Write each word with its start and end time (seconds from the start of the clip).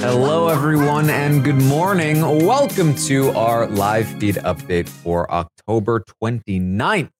Hello, 0.00 0.48
everyone, 0.48 1.10
and 1.10 1.44
good 1.44 1.60
morning. 1.60 2.22
Welcome 2.22 2.94
to 2.94 3.32
our 3.32 3.66
live 3.66 4.08
feed 4.18 4.36
update 4.36 4.88
for 4.88 5.30
October 5.30 6.02
29th. 6.24 7.10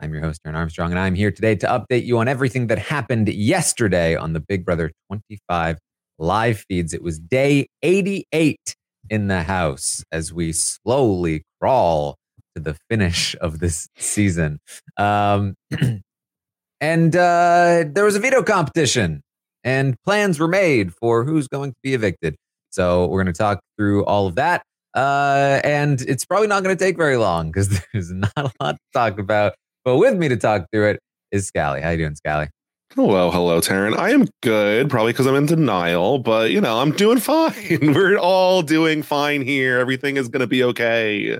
I'm 0.00 0.12
your 0.12 0.20
host, 0.20 0.42
Taran 0.44 0.54
Armstrong, 0.54 0.90
and 0.90 1.00
I'm 1.00 1.14
here 1.14 1.30
today 1.30 1.54
to 1.54 1.66
update 1.66 2.04
you 2.04 2.18
on 2.18 2.28
everything 2.28 2.66
that 2.66 2.78
happened 2.78 3.30
yesterday 3.30 4.16
on 4.16 4.34
the 4.34 4.40
Big 4.40 4.66
Brother 4.66 4.92
25 5.08 5.78
live 6.18 6.62
feeds. 6.68 6.92
It 6.92 7.02
was 7.02 7.18
day 7.18 7.68
88 7.82 8.74
in 9.08 9.28
the 9.28 9.42
house 9.42 10.04
as 10.12 10.30
we 10.30 10.52
slowly 10.52 11.42
crawl 11.58 12.16
to 12.54 12.60
the 12.60 12.76
finish 12.90 13.34
of 13.40 13.60
this 13.60 13.88
season. 13.96 14.60
Um, 14.98 15.54
and 16.82 17.16
uh, 17.16 17.84
there 17.90 18.04
was 18.04 18.14
a 18.14 18.20
veto 18.20 18.42
competition 18.42 19.22
and 19.64 19.96
plans 20.04 20.38
were 20.38 20.48
made 20.48 20.94
for 20.94 21.24
who's 21.24 21.48
going 21.48 21.72
to 21.72 21.76
be 21.82 21.94
evicted. 21.94 22.36
So 22.70 23.06
we're 23.06 23.22
going 23.22 23.32
to 23.32 23.38
talk 23.38 23.60
through 23.76 24.04
all 24.04 24.26
of 24.26 24.36
that. 24.36 24.62
Uh, 24.94 25.60
and 25.62 26.00
it's 26.02 26.24
probably 26.24 26.48
not 26.48 26.62
going 26.62 26.76
to 26.76 26.84
take 26.84 26.96
very 26.96 27.16
long 27.16 27.48
because 27.48 27.68
there's 27.92 28.10
not 28.12 28.32
a 28.36 28.50
lot 28.60 28.76
to 28.76 28.82
talk 28.92 29.18
about. 29.18 29.54
But 29.84 29.98
with 29.98 30.16
me 30.16 30.28
to 30.28 30.36
talk 30.36 30.66
through 30.72 30.90
it 30.90 31.00
is 31.30 31.46
Scally. 31.46 31.80
How 31.80 31.90
you 31.90 31.98
doing, 31.98 32.14
Scally? 32.14 32.48
Hello, 32.96 33.30
hello, 33.30 33.60
Taran. 33.60 33.96
I 33.96 34.10
am 34.10 34.26
good, 34.42 34.90
probably 34.90 35.12
because 35.12 35.26
I'm 35.26 35.36
in 35.36 35.46
denial, 35.46 36.18
but 36.18 36.50
you 36.50 36.60
know, 36.60 36.80
I'm 36.80 36.90
doing 36.90 37.18
fine. 37.20 37.54
We're 37.94 38.18
all 38.18 38.62
doing 38.62 39.02
fine 39.02 39.42
here. 39.42 39.78
Everything 39.78 40.16
is 40.16 40.28
going 40.28 40.40
to 40.40 40.48
be 40.48 40.64
okay. 40.64 41.38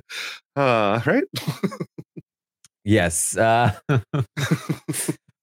Uh, 0.54 1.00
right? 1.04 1.24
yes. 2.84 3.36
Uh, 3.36 3.72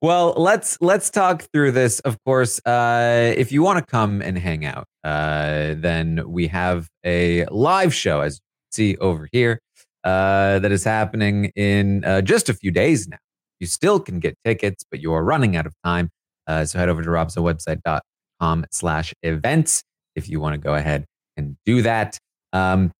well, 0.01 0.33
let's 0.37 0.77
let's 0.79 1.09
talk 1.09 1.43
through 1.53 1.71
this. 1.71 1.99
Of 2.01 2.17
course, 2.23 2.59
uh, 2.65 3.33
if 3.35 3.51
you 3.51 3.63
want 3.63 3.79
to 3.79 3.85
come 3.85 4.21
and 4.21 4.37
hang 4.37 4.65
out, 4.65 4.85
uh, 5.03 5.73
then 5.77 6.23
we 6.27 6.47
have 6.47 6.87
a 7.03 7.45
live 7.45 7.93
show, 7.93 8.21
as 8.21 8.35
you 8.35 8.67
see 8.71 8.97
over 8.97 9.27
here, 9.31 9.59
uh, 10.03 10.59
that 10.59 10.71
is 10.71 10.83
happening 10.83 11.51
in 11.55 12.05
uh, 12.05 12.21
just 12.21 12.47
a 12.49 12.53
few 12.53 12.69
days 12.69 13.07
now. 13.07 13.17
You 13.59 13.65
still 13.65 13.99
can 13.99 14.19
get 14.19 14.35
tickets, 14.45 14.83
but 14.89 15.01
you 15.01 15.13
are 15.13 15.23
running 15.23 15.55
out 15.55 15.65
of 15.65 15.73
time. 15.83 16.09
Uh, 16.45 16.63
so 16.65 16.77
head 16.77 16.89
over 16.89 17.01
to 17.01 17.09
robhasawebsite.com 17.09 18.65
slash 18.71 19.13
events 19.23 19.83
if 20.15 20.29
you 20.29 20.39
want 20.39 20.53
to 20.53 20.59
go 20.59 20.75
ahead 20.75 21.05
and 21.37 21.57
do 21.65 21.81
that. 21.81 22.19
Um, 22.53 22.91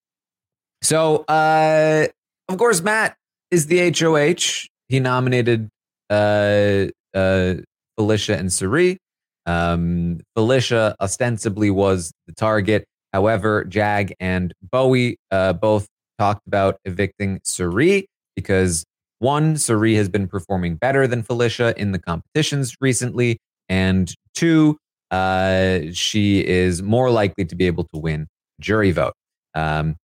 so, 0.81 1.25
uh, 1.27 2.07
of 2.49 2.57
course, 2.57 2.81
Matt 2.81 3.15
is 3.51 3.67
the 3.67 3.91
HOH. 3.91 4.67
He 4.87 4.99
nominated 4.99 5.69
uh, 6.09 6.87
uh, 7.13 7.55
Felicia 7.97 8.37
and 8.37 8.51
Cirie. 8.51 8.97
Um, 9.45 10.19
Felicia 10.35 10.95
ostensibly 10.99 11.71
was 11.71 12.11
the 12.27 12.33
target. 12.33 12.85
However, 13.13 13.63
Jag 13.63 14.13
and 14.19 14.53
Bowie 14.61 15.17
uh, 15.31 15.53
both 15.53 15.87
talked 16.19 16.45
about 16.47 16.77
evicting 16.85 17.39
Cirie 17.43 18.07
because 18.35 18.83
one, 19.19 19.57
Cirie 19.57 19.95
has 19.95 20.09
been 20.09 20.27
performing 20.27 20.75
better 20.75 21.07
than 21.07 21.23
Felicia 21.23 21.73
in 21.77 21.91
the 21.91 21.99
competitions 21.99 22.75
recently, 22.79 23.39
and 23.67 24.13
two, 24.35 24.77
uh, 25.09 25.79
she 25.91 26.45
is 26.45 26.83
more 26.83 27.09
likely 27.09 27.45
to 27.45 27.55
be 27.55 27.65
able 27.65 27.85
to 27.85 27.99
win 27.99 28.27
jury 28.59 28.91
vote. 28.91 29.13
Um, 29.55 29.95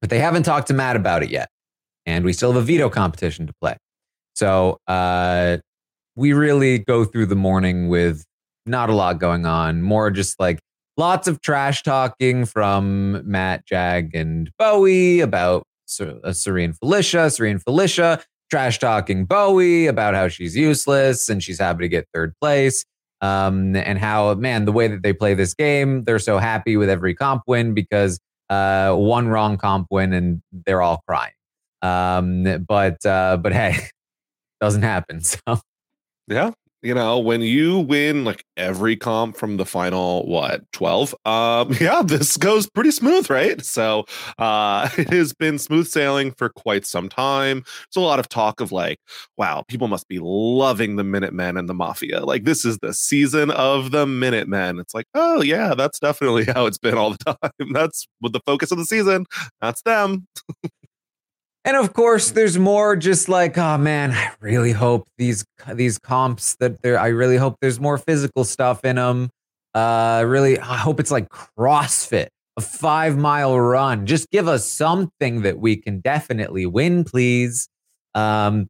but 0.00 0.10
they 0.10 0.18
haven't 0.18 0.42
talked 0.42 0.66
to 0.68 0.74
Matt 0.74 0.96
about 0.96 1.22
it 1.22 1.30
yet. 1.30 1.48
And 2.04 2.24
we 2.24 2.32
still 2.32 2.52
have 2.52 2.60
a 2.60 2.64
veto 2.64 2.90
competition 2.90 3.46
to 3.46 3.52
play. 3.60 3.76
So 4.34 4.78
uh, 4.86 5.58
we 6.16 6.32
really 6.32 6.78
go 6.78 7.04
through 7.04 7.26
the 7.26 7.36
morning 7.36 7.88
with 7.88 8.24
not 8.66 8.90
a 8.90 8.94
lot 8.94 9.18
going 9.18 9.46
on, 9.46 9.82
more 9.82 10.10
just 10.10 10.38
like 10.38 10.60
lots 10.96 11.28
of 11.28 11.40
trash 11.40 11.82
talking 11.82 12.44
from 12.44 13.28
Matt, 13.28 13.66
Jag, 13.66 14.14
and 14.14 14.50
Bowie 14.58 15.20
about 15.20 15.64
uh, 16.00 16.32
Serene 16.32 16.72
Felicia. 16.72 17.30
Serene 17.30 17.58
Felicia 17.58 18.22
trash 18.50 18.78
talking 18.78 19.24
Bowie 19.24 19.86
about 19.86 20.14
how 20.14 20.28
she's 20.28 20.54
useless 20.56 21.28
and 21.28 21.42
she's 21.42 21.58
happy 21.58 21.84
to 21.84 21.88
get 21.88 22.06
third 22.12 22.34
place. 22.40 22.84
Um, 23.22 23.76
and 23.76 23.98
how, 23.98 24.34
man, 24.34 24.64
the 24.64 24.72
way 24.72 24.88
that 24.88 25.02
they 25.02 25.12
play 25.12 25.34
this 25.34 25.54
game, 25.54 26.02
they're 26.04 26.18
so 26.18 26.38
happy 26.38 26.76
with 26.76 26.90
every 26.90 27.14
comp 27.14 27.42
win 27.46 27.72
because 27.72 28.18
uh, 28.50 28.92
one 28.94 29.28
wrong 29.28 29.56
comp 29.56 29.86
win 29.90 30.12
and 30.12 30.42
they're 30.66 30.82
all 30.82 31.02
crying. 31.06 31.32
Um, 31.82 32.64
but 32.66 33.04
uh, 33.06 33.38
but 33.38 33.52
hey, 33.52 33.76
doesn't 34.62 34.82
happen. 34.82 35.20
So 35.48 35.60
yeah, 36.28 36.52
you 36.82 36.94
know, 36.94 37.18
when 37.18 37.42
you 37.42 37.80
win 37.80 38.24
like 38.24 38.44
every 38.56 38.96
comp 38.96 39.36
from 39.36 39.56
the 39.56 39.66
final 39.66 40.26
what 40.26 40.62
12, 40.72 41.14
um 41.26 41.72
yeah, 41.80 42.02
this 42.02 42.36
goes 42.36 42.70
pretty 42.70 42.92
smooth, 42.92 43.28
right? 43.28 43.64
So, 43.64 44.04
uh 44.38 44.88
it 44.98 45.10
has 45.10 45.32
been 45.34 45.58
smooth 45.58 45.88
sailing 45.88 46.32
for 46.32 46.48
quite 46.48 46.86
some 46.86 47.08
time. 47.08 47.64
There's 47.64 48.02
a 48.02 48.06
lot 48.06 48.20
of 48.20 48.28
talk 48.28 48.60
of 48.60 48.72
like, 48.72 48.98
wow, 49.36 49.64
people 49.68 49.88
must 49.88 50.08
be 50.08 50.20
loving 50.22 50.96
the 50.96 51.04
Minutemen 51.04 51.56
and 51.56 51.68
the 51.68 51.74
Mafia. 51.74 52.24
Like 52.24 52.44
this 52.44 52.64
is 52.64 52.78
the 52.78 52.94
season 52.94 53.50
of 53.50 53.90
the 53.90 54.06
Minutemen. 54.06 54.78
It's 54.78 54.94
like, 54.94 55.06
oh 55.14 55.42
yeah, 55.42 55.74
that's 55.74 55.98
definitely 55.98 56.44
how 56.44 56.66
it's 56.66 56.78
been 56.78 56.96
all 56.96 57.10
the 57.10 57.36
time. 57.36 57.72
That's 57.72 58.06
with 58.22 58.32
the 58.32 58.40
focus 58.46 58.70
of 58.70 58.78
the 58.78 58.86
season. 58.86 59.26
That's 59.60 59.82
them. 59.82 60.26
And 61.64 61.76
of 61.76 61.92
course, 61.92 62.32
there's 62.32 62.58
more. 62.58 62.96
Just 62.96 63.28
like, 63.28 63.56
oh 63.56 63.78
man, 63.78 64.10
I 64.10 64.32
really 64.40 64.72
hope 64.72 65.08
these 65.16 65.44
these 65.74 65.98
comps 65.98 66.56
that 66.56 66.82
there. 66.82 66.98
I 66.98 67.08
really 67.08 67.36
hope 67.36 67.56
there's 67.60 67.78
more 67.78 67.98
physical 67.98 68.44
stuff 68.44 68.84
in 68.84 68.96
them. 68.96 69.30
Uh, 69.74 70.24
really, 70.26 70.58
I 70.58 70.76
hope 70.76 70.98
it's 70.98 71.10
like 71.10 71.28
CrossFit, 71.28 72.28
a 72.56 72.60
five 72.60 73.16
mile 73.16 73.58
run. 73.58 74.06
Just 74.06 74.28
give 74.30 74.48
us 74.48 74.68
something 74.68 75.42
that 75.42 75.58
we 75.58 75.76
can 75.76 76.00
definitely 76.00 76.66
win, 76.66 77.04
please. 77.04 77.68
Um, 78.14 78.68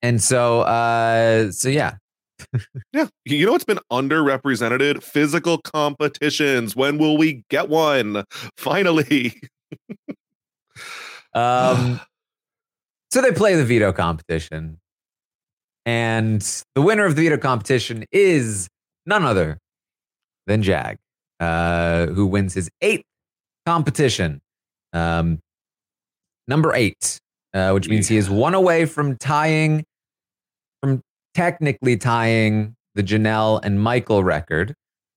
and 0.00 0.22
so, 0.22 0.62
uh, 0.62 1.52
so 1.52 1.68
yeah, 1.68 1.96
yeah, 2.92 3.08
you 3.24 3.44
know 3.46 3.52
what's 3.52 3.64
been 3.64 3.80
underrepresented? 3.92 5.02
Physical 5.02 5.58
competitions. 5.58 6.74
When 6.74 6.98
will 6.98 7.16
we 7.18 7.44
get 7.50 7.68
one? 7.68 8.24
Finally. 8.56 9.38
Um, 11.34 12.00
so 13.12 13.20
they 13.20 13.32
play 13.32 13.54
the 13.54 13.64
veto 13.64 13.92
competition. 13.92 14.78
And 15.86 16.40
the 16.74 16.82
winner 16.82 17.04
of 17.04 17.14
the 17.14 17.22
veto 17.22 17.36
competition 17.36 18.04
is 18.10 18.68
none 19.06 19.24
other 19.24 19.58
than 20.46 20.62
Jag, 20.62 20.96
uh, 21.40 22.06
who 22.06 22.26
wins 22.26 22.54
his 22.54 22.70
eighth 22.80 23.04
competition. 23.66 24.40
Um, 24.92 25.40
number 26.48 26.74
eight, 26.74 27.18
uh, 27.52 27.72
which 27.72 27.88
means 27.88 28.08
he 28.08 28.16
is 28.16 28.30
one 28.30 28.54
away 28.54 28.86
from 28.86 29.16
tying, 29.16 29.84
from 30.82 31.02
technically 31.34 31.96
tying 31.96 32.74
the 32.94 33.02
Janelle 33.02 33.60
and 33.62 33.80
Michael 33.80 34.24
record, 34.24 34.74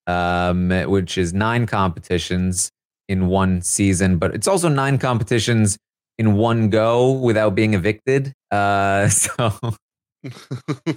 um, 0.07 0.69
which 0.87 1.17
is 1.17 1.33
nine 1.33 1.65
competitions 1.65 2.71
in 3.07 3.27
one 3.27 3.61
season, 3.61 4.17
but 4.17 4.33
it's 4.33 4.47
also 4.47 4.67
nine 4.67 4.97
competitions 4.97 5.77
in 6.17 6.35
one 6.35 6.69
go 6.69 7.11
without 7.11 7.55
being 7.55 7.73
evicted. 7.73 8.33
Uh, 8.51 9.07
so. 9.09 9.53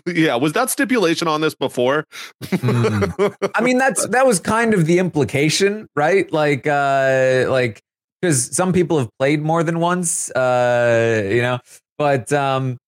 yeah, 0.07 0.35
was 0.37 0.53
that 0.55 0.71
stipulation 0.71 1.29
on 1.29 1.41
this 1.41 1.55
before? 1.55 2.07
mm. 2.45 3.51
I 3.55 3.61
mean, 3.61 3.79
that's 3.79 4.07
that 4.09 4.27
was 4.27 4.41
kind 4.41 4.75
of 4.75 4.87
the 4.87 4.99
implication, 4.99 5.87
right? 5.95 6.31
Like, 6.33 6.67
uh, 6.67 7.47
like 7.49 7.81
because 8.21 8.55
some 8.55 8.73
people 8.73 8.99
have 8.99 9.09
played 9.19 9.43
more 9.43 9.63
than 9.63 9.79
once, 9.81 10.31
uh, 10.33 11.29
you 11.31 11.43
know. 11.43 11.59
But 11.99 12.33
um, 12.33 12.79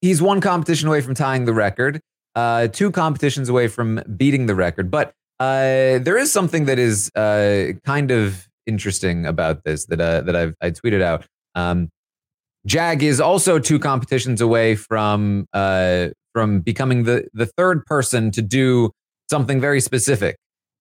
he's 0.00 0.20
one 0.20 0.40
competition 0.40 0.88
away 0.88 1.00
from 1.00 1.14
tying 1.14 1.44
the 1.44 1.52
record, 1.52 2.00
uh, 2.34 2.68
two 2.68 2.90
competitions 2.90 3.48
away 3.48 3.68
from 3.68 4.02
beating 4.16 4.46
the 4.46 4.54
record. 4.54 4.90
But 4.90 5.12
uh, 5.40 5.98
there 5.98 6.16
is 6.16 6.32
something 6.32 6.66
that 6.66 6.78
is 6.78 7.10
uh, 7.14 7.72
kind 7.84 8.10
of 8.10 8.48
interesting 8.66 9.26
about 9.26 9.64
this 9.64 9.86
that 9.86 10.00
uh, 10.00 10.20
that 10.22 10.36
I've 10.36 10.54
I 10.60 10.70
tweeted 10.70 11.02
out. 11.02 11.26
Um, 11.54 11.88
Jag 12.66 13.02
is 13.02 13.20
also 13.20 13.58
two 13.58 13.78
competitions 13.78 14.40
away 14.40 14.74
from 14.74 15.46
uh, 15.52 16.08
from 16.32 16.60
becoming 16.60 17.04
the 17.04 17.28
the 17.32 17.46
third 17.46 17.84
person 17.86 18.30
to 18.32 18.42
do 18.42 18.90
something 19.30 19.60
very 19.60 19.80
specific, 19.80 20.36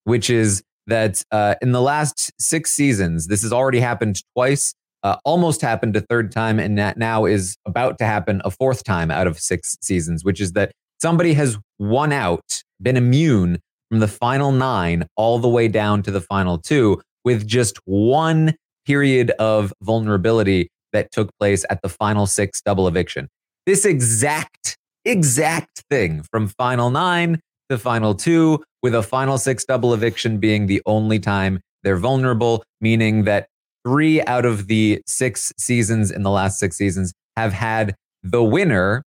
which 0.06 0.30
is 0.30 0.64
that 0.88 1.24
uh, 1.32 1.56
in 1.62 1.72
the 1.72 1.82
last 1.82 2.32
six 2.40 2.72
seasons, 2.72 3.28
this 3.28 3.42
has 3.42 3.54
already 3.54 3.80
happened 3.80 4.22
twice. 4.36 4.74
Uh, 5.04 5.18
almost 5.26 5.60
happened 5.60 5.98
a 5.98 6.02
third 6.02 6.32
time, 6.32 6.60
and 6.60 6.78
that 6.78 6.98
now 6.98 7.26
is 7.26 7.58
about 7.66 7.98
to 7.98 8.06
happen 8.06 8.42
a 8.46 8.52
fourth 8.52 8.86
time 8.86 9.12
out 9.12 9.28
of 9.28 9.38
six 9.38 9.78
seasons, 9.82 10.24
which 10.24 10.40
is 10.40 10.54
that 10.54 10.72
somebody 11.02 11.34
has 11.34 11.58
won 11.78 12.14
out, 12.14 12.64
been 12.82 12.96
immune 12.96 13.60
from 13.90 14.00
the 14.00 14.08
final 14.08 14.54
nine 14.54 15.06
all 15.18 15.40
the 15.40 15.50
way 15.50 15.68
down 15.68 16.02
to 16.02 16.12
the 16.12 16.22
final 16.22 16.58
two 16.58 17.02
with 17.24 17.48
just 17.48 17.78
one 17.86 18.56
period 18.86 19.32
of 19.40 19.74
vulnerability 19.82 20.70
that 20.92 21.12
took 21.12 21.30
place 21.40 21.66
at 21.70 21.82
the 21.82 21.90
final 21.90 22.26
six 22.26 22.62
double 22.62 22.88
eviction. 22.88 23.30
This 23.66 23.86
exact, 23.86 24.78
exact 25.06 25.84
thing 25.90 26.24
from 26.32 26.48
final 26.48 26.90
nine 26.90 27.40
to 27.70 27.78
final 27.78 28.14
two, 28.14 28.64
with 28.82 28.94
a 28.94 29.02
final 29.02 29.38
six 29.38 29.64
double 29.66 29.94
eviction 29.94 30.38
being 30.38 30.68
the 30.68 30.82
only 30.86 31.20
time 31.20 31.60
they're 31.84 31.98
vulnerable, 31.98 32.64
meaning 32.82 33.24
that 33.24 33.48
three 33.86 34.22
out 34.24 34.46
of 34.46 34.68
the 34.68 35.02
six 35.06 35.52
seasons 35.58 36.12
in 36.12 36.24
the 36.24 36.30
last 36.30 36.60
six 36.60 36.78
seasons 36.78 37.14
have 37.36 37.54
had 37.54 37.96
the 38.22 38.44
winner 38.44 39.04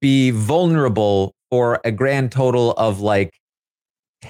be 0.00 0.30
vulnerable 0.30 1.34
for 1.50 1.80
a 1.84 1.92
grand 1.92 2.32
total 2.32 2.72
of 2.72 3.00
like 3.00 3.32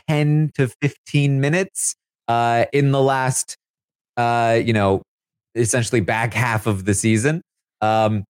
10 0.08 0.50
to 0.54 0.68
15 0.82 1.40
minutes 1.40 1.94
uh, 2.28 2.66
in 2.72 2.92
the 2.92 3.02
last, 3.02 3.56
uh, 4.16 4.60
you 4.64 4.72
know, 4.72 5.02
essentially 5.54 6.00
back 6.00 6.34
half 6.34 6.66
of 6.66 6.84
the 6.84 6.94
season. 6.94 7.42
Um, 7.80 8.24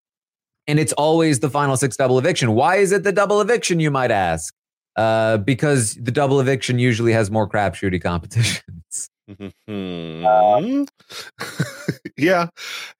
and 0.66 0.78
it's 0.78 0.92
always 0.94 1.40
the 1.40 1.50
final 1.50 1.76
six 1.76 1.96
double 1.96 2.18
eviction. 2.18 2.52
Why 2.54 2.76
is 2.76 2.92
it 2.92 3.02
the 3.02 3.12
double 3.12 3.40
eviction, 3.40 3.80
you 3.80 3.90
might 3.90 4.10
ask? 4.10 4.52
Uh, 4.96 5.38
because 5.38 5.94
the 5.94 6.12
double 6.12 6.40
eviction 6.40 6.78
usually 6.78 7.12
has 7.12 7.30
more 7.30 7.48
crapshooty 7.48 8.00
competitions. 8.00 9.08
Mm-hmm. 9.28 10.84
yeah, 12.16 12.48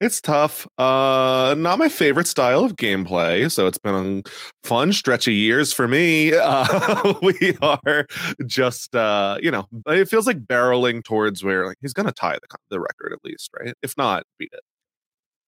it's 0.01 0.21
tough. 0.21 0.67
Uh, 0.79 1.55
not 1.59 1.79
my 1.79 1.89
favorite 1.89 2.27
style 2.27 2.65
of 2.65 2.77
gameplay. 2.77 3.51
So 3.51 3.67
it's 3.67 3.79
been 3.79 4.23
a 4.27 4.67
fun 4.67 4.93
stretch 4.93 5.27
of 5.27 5.35
years 5.35 5.73
for 5.73 5.89
me. 5.89 6.33
Uh, 6.45 7.15
we 7.23 7.57
are 7.63 8.07
just, 8.47 8.95
uh, 8.95 9.39
you 9.43 9.51
know, 9.51 9.67
it 9.87 10.09
feels 10.09 10.27
like 10.27 10.39
barreling 10.45 11.03
towards 11.03 11.43
where 11.43 11.67
like 11.67 11.77
he's 11.81 11.93
going 11.93 12.07
to 12.07 12.13
tie 12.13 12.35
the 12.35 12.57
the 12.71 12.79
record 12.81 13.13
at 13.13 13.19
least, 13.25 13.51
right? 13.59 13.75
If 13.83 13.97
not, 13.97 14.25
beat 14.39 14.51
it. 14.53 14.61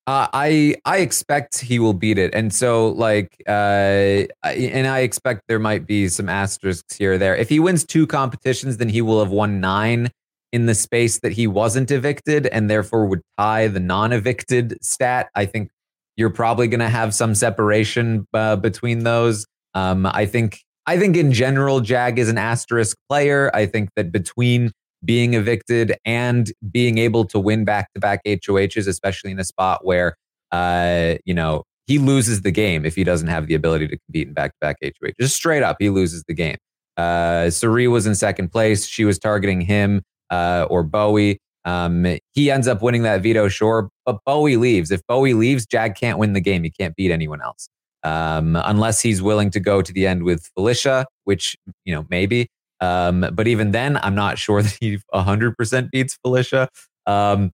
Uh, 0.06 0.26
I 0.32 0.76
I 0.84 0.98
expect 0.98 1.58
he 1.60 1.78
will 1.78 1.92
beat 1.92 2.18
it, 2.18 2.34
and 2.34 2.52
so 2.52 2.88
like, 2.90 3.42
uh, 3.48 4.24
and 4.44 4.86
I 4.86 5.00
expect 5.00 5.42
there 5.48 5.58
might 5.58 5.86
be 5.86 6.08
some 6.08 6.28
asterisks 6.28 6.96
here 6.96 7.14
or 7.14 7.18
there. 7.18 7.36
If 7.36 7.48
he 7.48 7.60
wins 7.60 7.84
two 7.84 8.06
competitions, 8.06 8.76
then 8.78 8.88
he 8.88 9.02
will 9.02 9.20
have 9.22 9.30
won 9.32 9.60
nine 9.60 10.10
in 10.52 10.66
the 10.66 10.74
space 10.74 11.20
that 11.20 11.32
he 11.32 11.46
wasn't 11.46 11.90
evicted 11.90 12.46
and 12.46 12.70
therefore 12.70 13.06
would 13.06 13.22
tie 13.38 13.68
the 13.68 13.80
non 13.80 14.12
evicted 14.12 14.78
stat. 14.82 15.28
I 15.34 15.46
think 15.46 15.70
you're 16.16 16.30
probably 16.30 16.68
going 16.68 16.80
to 16.80 16.88
have 16.88 17.14
some 17.14 17.34
separation 17.34 18.26
uh, 18.32 18.56
between 18.56 19.04
those. 19.04 19.46
Um, 19.74 20.06
I 20.06 20.26
think 20.26 20.60
I 20.86 20.98
think 20.98 21.16
in 21.16 21.32
general, 21.32 21.80
Jag 21.80 22.18
is 22.18 22.28
an 22.28 22.38
asterisk 22.38 22.96
player. 23.08 23.50
I 23.54 23.66
think 23.66 23.90
that 23.96 24.12
between 24.12 24.72
being 25.04 25.34
evicted 25.34 25.94
and 26.04 26.52
being 26.70 26.98
able 26.98 27.24
to 27.26 27.38
win 27.38 27.64
back 27.64 27.92
to 27.94 28.00
back 28.00 28.20
HOHs, 28.24 28.86
especially 28.86 29.32
in 29.32 29.38
a 29.38 29.44
spot 29.44 29.84
where 29.84 30.16
uh, 30.52 31.16
you 31.24 31.34
know 31.34 31.64
he 31.86 31.98
loses 31.98 32.42
the 32.42 32.50
game 32.50 32.86
if 32.86 32.94
he 32.94 33.04
doesn't 33.04 33.28
have 33.28 33.46
the 33.46 33.54
ability 33.54 33.88
to 33.88 33.98
compete 33.98 34.28
in 34.28 34.34
back 34.34 34.52
to 34.52 34.58
back 34.60 34.76
HOH. 34.82 35.10
Just 35.20 35.36
straight 35.36 35.62
up, 35.62 35.76
he 35.78 35.90
loses 35.90 36.24
the 36.26 36.34
game. 36.34 36.56
Uh, 36.96 37.50
Cirie 37.50 37.88
was 37.88 38.06
in 38.06 38.14
second 38.14 38.50
place. 38.50 38.86
She 38.86 39.04
was 39.04 39.18
targeting 39.18 39.60
him 39.60 40.02
uh, 40.30 40.66
or 40.70 40.82
Bowie. 40.82 41.38
Um, 41.64 42.06
he 42.32 42.50
ends 42.50 42.68
up 42.68 42.82
winning 42.82 43.02
that 43.02 43.22
veto, 43.22 43.48
sure, 43.48 43.88
but 44.04 44.18
Bowie 44.24 44.56
leaves. 44.56 44.90
If 44.90 45.00
Bowie 45.08 45.34
leaves, 45.34 45.66
Jag 45.66 45.96
can't 45.96 46.18
win 46.18 46.32
the 46.32 46.40
game. 46.40 46.62
He 46.64 46.70
can't 46.70 46.94
beat 46.96 47.10
anyone 47.10 47.42
else. 47.42 47.68
um, 48.04 48.56
unless 48.56 49.00
he's 49.00 49.20
willing 49.22 49.50
to 49.50 49.60
go 49.60 49.82
to 49.82 49.92
the 49.92 50.06
end 50.06 50.22
with 50.22 50.48
Felicia, 50.54 51.06
which 51.24 51.56
you 51.84 51.94
know 51.94 52.06
maybe. 52.08 52.48
Um, 52.80 53.26
but 53.32 53.48
even 53.48 53.72
then, 53.72 53.96
I'm 53.98 54.14
not 54.14 54.38
sure 54.38 54.62
that 54.64 54.76
he 54.80 54.98
100% 55.14 55.90
beats 55.90 56.18
Felicia. 56.24 56.68
Um, 57.06 57.50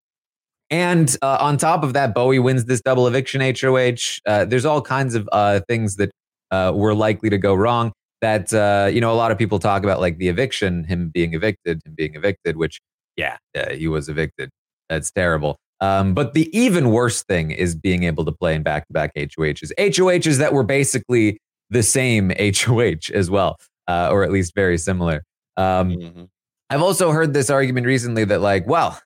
and 0.71 1.17
uh, 1.23 1.39
on 1.41 1.59
top 1.59 1.85
of 1.85 1.93
that, 1.95 2.15
Bowie 2.15 2.39
wins 2.39 2.65
this 2.67 2.81
double 2.81 3.07
eviction 3.07 3.41
HOH. 3.41 4.21
Uh, 4.27 4.45
there's 4.47 4.65
all 4.65 4.81
kinds 4.83 5.15
of 5.15 5.29
uh, 5.33 5.61
things 5.69 5.97
that 5.97 6.11
uh, 6.51 6.73
were 6.75 6.95
likely 6.95 7.31
to 7.31 7.39
go 7.39 7.55
wrong. 7.55 7.93
That 8.23 8.55
uh, 8.55 8.89
you 8.91 9.01
know, 9.01 9.13
a 9.13 9.15
lot 9.15 9.31
of 9.31 9.39
people 9.39 9.59
talk 9.59 9.85
about 9.85 10.01
like 10.01 10.17
the 10.17 10.29
eviction, 10.29 10.85
him 10.85 11.11
being 11.11 11.35
evicted, 11.35 11.83
him 11.85 11.95
being 11.95 12.15
evicted. 12.15 12.57
Which, 12.57 12.81
yeah, 13.17 13.37
he 13.73 13.89
was 13.89 14.09
evicted. 14.09 14.49
That's 14.89 15.11
terrible. 15.11 15.59
Um, 15.83 16.15
but 16.15 16.33
the 16.33 16.49
even 16.57 16.91
worse 16.91 17.25
thing 17.25 17.51
is 17.51 17.75
being 17.75 18.05
able 18.05 18.25
to 18.25 18.31
play 18.31 18.55
in 18.55 18.63
back-to-back 18.63 19.11
HOHs, 19.17 19.73
HOHs 19.77 20.39
that 20.39 20.53
were 20.53 20.63
basically 20.63 21.39
the 21.71 21.83
same 21.83 22.31
HOH 22.39 23.13
as 23.13 23.29
well, 23.29 23.57
uh, 23.89 24.09
or 24.13 24.23
at 24.23 24.31
least 24.31 24.55
very 24.55 24.79
similar. 24.79 25.25
Um, 25.57 25.91
mm-hmm. 25.91 26.25
I've 26.71 26.83
also 26.83 27.11
heard 27.11 27.35
this 27.35 27.51
argument 27.51 27.87
recently 27.87 28.25
that, 28.27 28.41
like, 28.41 28.67
well, 28.67 29.01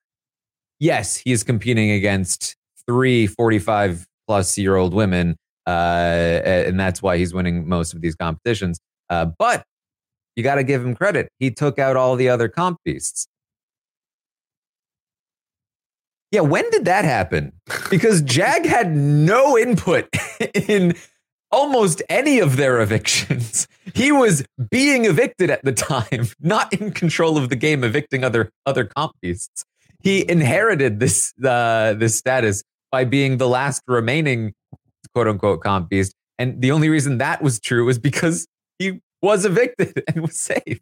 yes, 0.79 1.17
he 1.17 1.33
is 1.33 1.43
competing 1.43 1.91
against 1.93 2.55
three 2.87 3.27
45 3.27 4.07
plus 4.29 4.59
year 4.59 4.77
old 4.77 4.93
women, 4.93 5.37
uh, 5.67 5.71
and 6.45 6.79
that's 6.79 7.01
why 7.01 7.17
he's 7.17 7.33
winning 7.33 7.67
most 7.67 7.95
of 7.95 8.03
these 8.03 8.15
competitions. 8.15 8.79
Uh, 9.09 9.27
but 9.39 9.65
you 10.35 10.43
got 10.43 10.57
to 10.57 10.65
give 10.65 10.85
him 10.85 10.95
credit. 10.95 11.31
He 11.39 11.51
took 11.51 11.79
out 11.79 11.97
all 11.97 12.17
the 12.17 12.29
other 12.29 12.49
comp 12.49 12.79
beasts. 12.85 13.27
Yeah, 16.31 16.41
when 16.41 16.69
did 16.71 16.85
that 16.85 17.05
happen? 17.05 17.53
Because 17.89 18.21
Jag 18.21 18.67
had 18.67 18.95
no 18.95 19.57
input 19.57 20.09
in 20.55 20.95
almost 21.51 22.03
any 22.09 22.41
of 22.41 22.57
their 22.57 22.81
evictions. 22.81 23.67
He 23.95 24.13
was 24.13 24.45
being 24.71 25.05
evicted 25.05 25.51
at 25.51 25.65
the 25.65 25.73
time, 25.73 26.29
not 26.41 26.73
in 26.75 26.91
control 26.91 27.39
of 27.39 27.49
the 27.49 27.57
game, 27.57 27.85
evicting 27.85 28.25
other 28.25 28.51
other 28.67 28.85
comp 28.85 29.13
beasts. 29.23 29.65
He 30.03 30.29
inherited 30.29 31.01
this 31.01 31.33
uh, 31.43 31.95
this 31.95 32.19
status 32.19 32.63
by 32.91 33.05
being 33.05 33.39
the 33.39 33.49
last 33.49 33.83
remaining 33.87 34.53
quote 35.15 35.29
unquote 35.29 35.63
comp 35.63 35.89
beast, 35.89 36.13
and 36.39 36.61
the 36.61 36.73
only 36.73 36.89
reason 36.89 37.19
that 37.19 37.41
was 37.43 37.61
true 37.61 37.87
was 37.87 37.99
because 37.99 38.47
he 38.79 39.01
was 39.23 39.45
evicted 39.45 40.03
and 40.09 40.23
was 40.23 40.41
saved. 40.41 40.81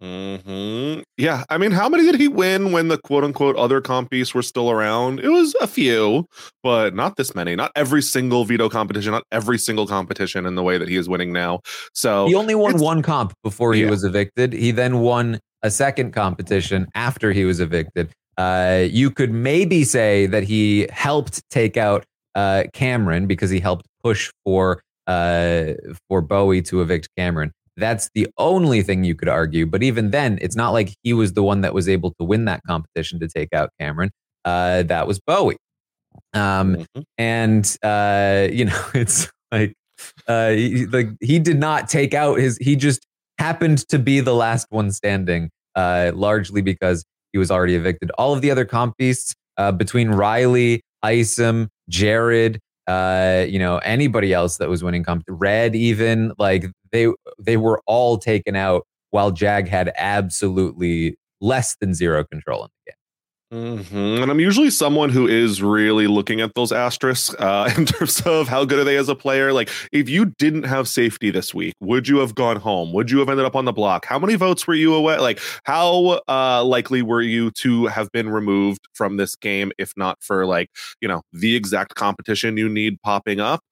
Hmm. 0.00 1.00
Yeah. 1.16 1.44
I 1.48 1.56
mean, 1.56 1.70
how 1.70 1.88
many 1.88 2.04
did 2.04 2.20
he 2.20 2.28
win 2.28 2.72
when 2.72 2.88
the 2.88 2.98
quote 2.98 3.24
unquote 3.24 3.56
other 3.56 3.80
compies 3.80 4.34
were 4.34 4.42
still 4.42 4.70
around? 4.70 5.20
It 5.20 5.28
was 5.28 5.54
a 5.60 5.66
few, 5.66 6.26
but 6.62 6.94
not 6.94 7.16
this 7.16 7.34
many. 7.34 7.56
Not 7.56 7.72
every 7.74 8.02
single 8.02 8.44
veto 8.44 8.68
competition. 8.68 9.12
Not 9.12 9.22
every 9.32 9.58
single 9.58 9.86
competition 9.86 10.46
in 10.46 10.56
the 10.56 10.62
way 10.62 10.78
that 10.78 10.88
he 10.88 10.96
is 10.96 11.08
winning 11.08 11.32
now. 11.32 11.60
So 11.94 12.26
he 12.26 12.34
only 12.34 12.54
won 12.54 12.78
one 12.78 13.02
comp 13.02 13.32
before 13.42 13.72
he 13.72 13.84
yeah. 13.84 13.90
was 13.90 14.04
evicted. 14.04 14.52
He 14.52 14.72
then 14.72 14.98
won 14.98 15.40
a 15.62 15.70
second 15.70 16.12
competition 16.12 16.86
after 16.94 17.32
he 17.32 17.44
was 17.44 17.60
evicted. 17.60 18.10
Uh, 18.36 18.84
you 18.90 19.10
could 19.10 19.32
maybe 19.32 19.84
say 19.84 20.26
that 20.26 20.42
he 20.42 20.88
helped 20.90 21.48
take 21.50 21.76
out 21.76 22.04
uh, 22.34 22.64
Cameron 22.72 23.26
because 23.26 23.48
he 23.48 23.60
helped 23.60 23.86
push 24.02 24.30
for 24.44 24.82
uh, 25.06 25.74
for 26.08 26.20
Bowie 26.20 26.62
to 26.62 26.82
evict 26.82 27.08
Cameron. 27.16 27.52
That's 27.76 28.08
the 28.14 28.28
only 28.38 28.82
thing 28.82 29.04
you 29.04 29.14
could 29.14 29.28
argue. 29.28 29.66
But 29.66 29.82
even 29.82 30.10
then, 30.10 30.38
it's 30.40 30.56
not 30.56 30.70
like 30.70 30.94
he 31.02 31.12
was 31.12 31.32
the 31.32 31.42
one 31.42 31.62
that 31.62 31.74
was 31.74 31.88
able 31.88 32.14
to 32.20 32.24
win 32.24 32.44
that 32.44 32.60
competition 32.66 33.18
to 33.20 33.28
take 33.28 33.52
out 33.52 33.70
Cameron. 33.80 34.10
Uh, 34.44 34.84
that 34.84 35.06
was 35.06 35.20
Bowie. 35.20 35.56
Um, 36.32 36.76
mm-hmm. 36.76 37.00
And, 37.18 37.76
uh, 37.82 38.48
you 38.52 38.66
know, 38.66 38.84
it's 38.94 39.30
like, 39.50 39.74
uh, 40.28 40.50
he, 40.50 40.86
like 40.86 41.08
he 41.20 41.38
did 41.38 41.58
not 41.58 41.88
take 41.88 42.14
out 42.14 42.38
his, 42.38 42.58
he 42.58 42.76
just 42.76 43.06
happened 43.38 43.86
to 43.88 43.98
be 43.98 44.20
the 44.20 44.34
last 44.34 44.66
one 44.70 44.92
standing, 44.92 45.50
uh, 45.74 46.12
largely 46.14 46.62
because 46.62 47.04
he 47.32 47.38
was 47.38 47.50
already 47.50 47.74
evicted. 47.74 48.10
All 48.12 48.32
of 48.32 48.40
the 48.40 48.50
other 48.50 48.64
comp 48.64 48.96
beasts 48.96 49.34
uh, 49.56 49.72
between 49.72 50.10
Reilly, 50.10 50.82
Isom, 51.02 51.68
Jared, 51.88 52.60
uh, 52.86 53.46
you 53.48 53.58
know, 53.58 53.78
anybody 53.78 54.32
else 54.32 54.58
that 54.58 54.68
was 54.68 54.82
winning 54.82 55.04
comp, 55.04 55.24
Red 55.28 55.74
even, 55.74 56.32
like 56.38 56.66
they 56.92 57.08
they 57.38 57.56
were 57.56 57.80
all 57.86 58.18
taken 58.18 58.56
out 58.56 58.86
while 59.10 59.30
Jag 59.30 59.68
had 59.68 59.92
absolutely 59.96 61.18
less 61.40 61.76
than 61.76 61.94
zero 61.94 62.24
control 62.24 62.64
in 62.64 62.70
the 62.84 62.92
game. 62.92 62.98
Mm-hmm. 63.54 64.22
And 64.22 64.32
I'm 64.32 64.40
usually 64.40 64.68
someone 64.68 65.10
who 65.10 65.28
is 65.28 65.62
really 65.62 66.08
looking 66.08 66.40
at 66.40 66.54
those 66.56 66.72
asterisks 66.72 67.32
uh, 67.38 67.72
in 67.78 67.86
terms 67.86 68.20
of 68.22 68.48
how 68.48 68.64
good 68.64 68.80
are 68.80 68.84
they 68.84 68.96
as 68.96 69.08
a 69.08 69.14
player. 69.14 69.52
Like, 69.52 69.70
if 69.92 70.08
you 70.08 70.26
didn't 70.38 70.64
have 70.64 70.88
safety 70.88 71.30
this 71.30 71.54
week, 71.54 71.74
would 71.78 72.08
you 72.08 72.18
have 72.18 72.34
gone 72.34 72.56
home? 72.56 72.92
Would 72.92 73.12
you 73.12 73.20
have 73.20 73.28
ended 73.28 73.46
up 73.46 73.54
on 73.54 73.64
the 73.64 73.72
block? 73.72 74.06
How 74.06 74.18
many 74.18 74.34
votes 74.34 74.66
were 74.66 74.74
you 74.74 74.92
away? 74.92 75.18
Like, 75.18 75.40
how 75.62 76.20
uh, 76.28 76.64
likely 76.64 77.02
were 77.02 77.22
you 77.22 77.52
to 77.52 77.86
have 77.86 78.10
been 78.10 78.28
removed 78.28 78.80
from 78.92 79.18
this 79.18 79.36
game 79.36 79.70
if 79.78 79.92
not 79.96 80.20
for 80.20 80.46
like 80.46 80.70
you 81.00 81.06
know 81.06 81.22
the 81.32 81.54
exact 81.54 81.94
competition 81.94 82.56
you 82.56 82.68
need 82.68 83.00
popping 83.02 83.38
up? 83.38 83.62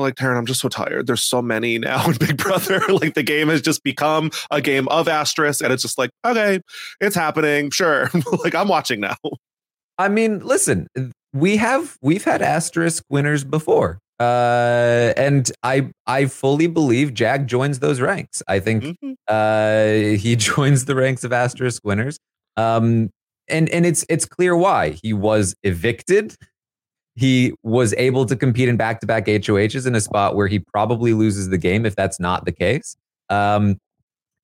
Like 0.00 0.14
Taran, 0.14 0.36
I'm 0.36 0.46
just 0.46 0.60
so 0.60 0.68
tired. 0.68 1.06
There's 1.06 1.22
so 1.22 1.40
many 1.42 1.78
now 1.78 2.06
in 2.06 2.16
Big 2.20 2.36
Brother. 2.36 2.80
like 2.88 3.14
the 3.14 3.22
game 3.22 3.48
has 3.48 3.62
just 3.62 3.82
become 3.82 4.30
a 4.50 4.60
game 4.60 4.88
of 4.88 5.08
asterisk, 5.08 5.62
and 5.62 5.72
it's 5.72 5.82
just 5.82 5.98
like, 5.98 6.10
okay, 6.24 6.60
it's 7.00 7.16
happening. 7.16 7.70
Sure. 7.70 8.10
like 8.44 8.54
I'm 8.54 8.68
watching 8.68 9.00
now. 9.00 9.16
I 9.98 10.08
mean, 10.08 10.40
listen, 10.40 10.86
we 11.32 11.56
have 11.58 11.96
we've 12.02 12.24
had 12.24 12.42
asterisk 12.42 13.04
winners 13.08 13.44
before. 13.44 13.98
Uh, 14.18 15.14
and 15.16 15.50
I 15.62 15.90
I 16.06 16.26
fully 16.26 16.66
believe 16.66 17.14
Jag 17.14 17.46
joins 17.46 17.78
those 17.78 18.02
ranks. 18.02 18.42
I 18.46 18.60
think 18.60 18.84
mm-hmm. 18.84 19.12
uh, 19.28 20.18
he 20.18 20.36
joins 20.36 20.84
the 20.84 20.94
ranks 20.94 21.24
of 21.24 21.32
asterisk 21.32 21.82
winners. 21.84 22.18
Um, 22.56 23.10
and 23.48 23.68
and 23.70 23.86
it's 23.86 24.04
it's 24.08 24.26
clear 24.26 24.56
why 24.56 24.90
he 25.02 25.12
was 25.12 25.54
evicted 25.62 26.36
he 27.20 27.52
was 27.62 27.92
able 27.98 28.24
to 28.24 28.34
compete 28.34 28.68
in 28.68 28.78
back 28.78 28.98
to 29.00 29.06
back 29.06 29.26
HOHs 29.26 29.86
in 29.86 29.94
a 29.94 30.00
spot 30.00 30.34
where 30.34 30.46
he 30.46 30.58
probably 30.58 31.12
loses 31.12 31.50
the 31.50 31.58
game 31.58 31.84
if 31.84 31.94
that's 31.94 32.18
not 32.18 32.46
the 32.46 32.52
case. 32.52 32.96
Um, 33.28 33.76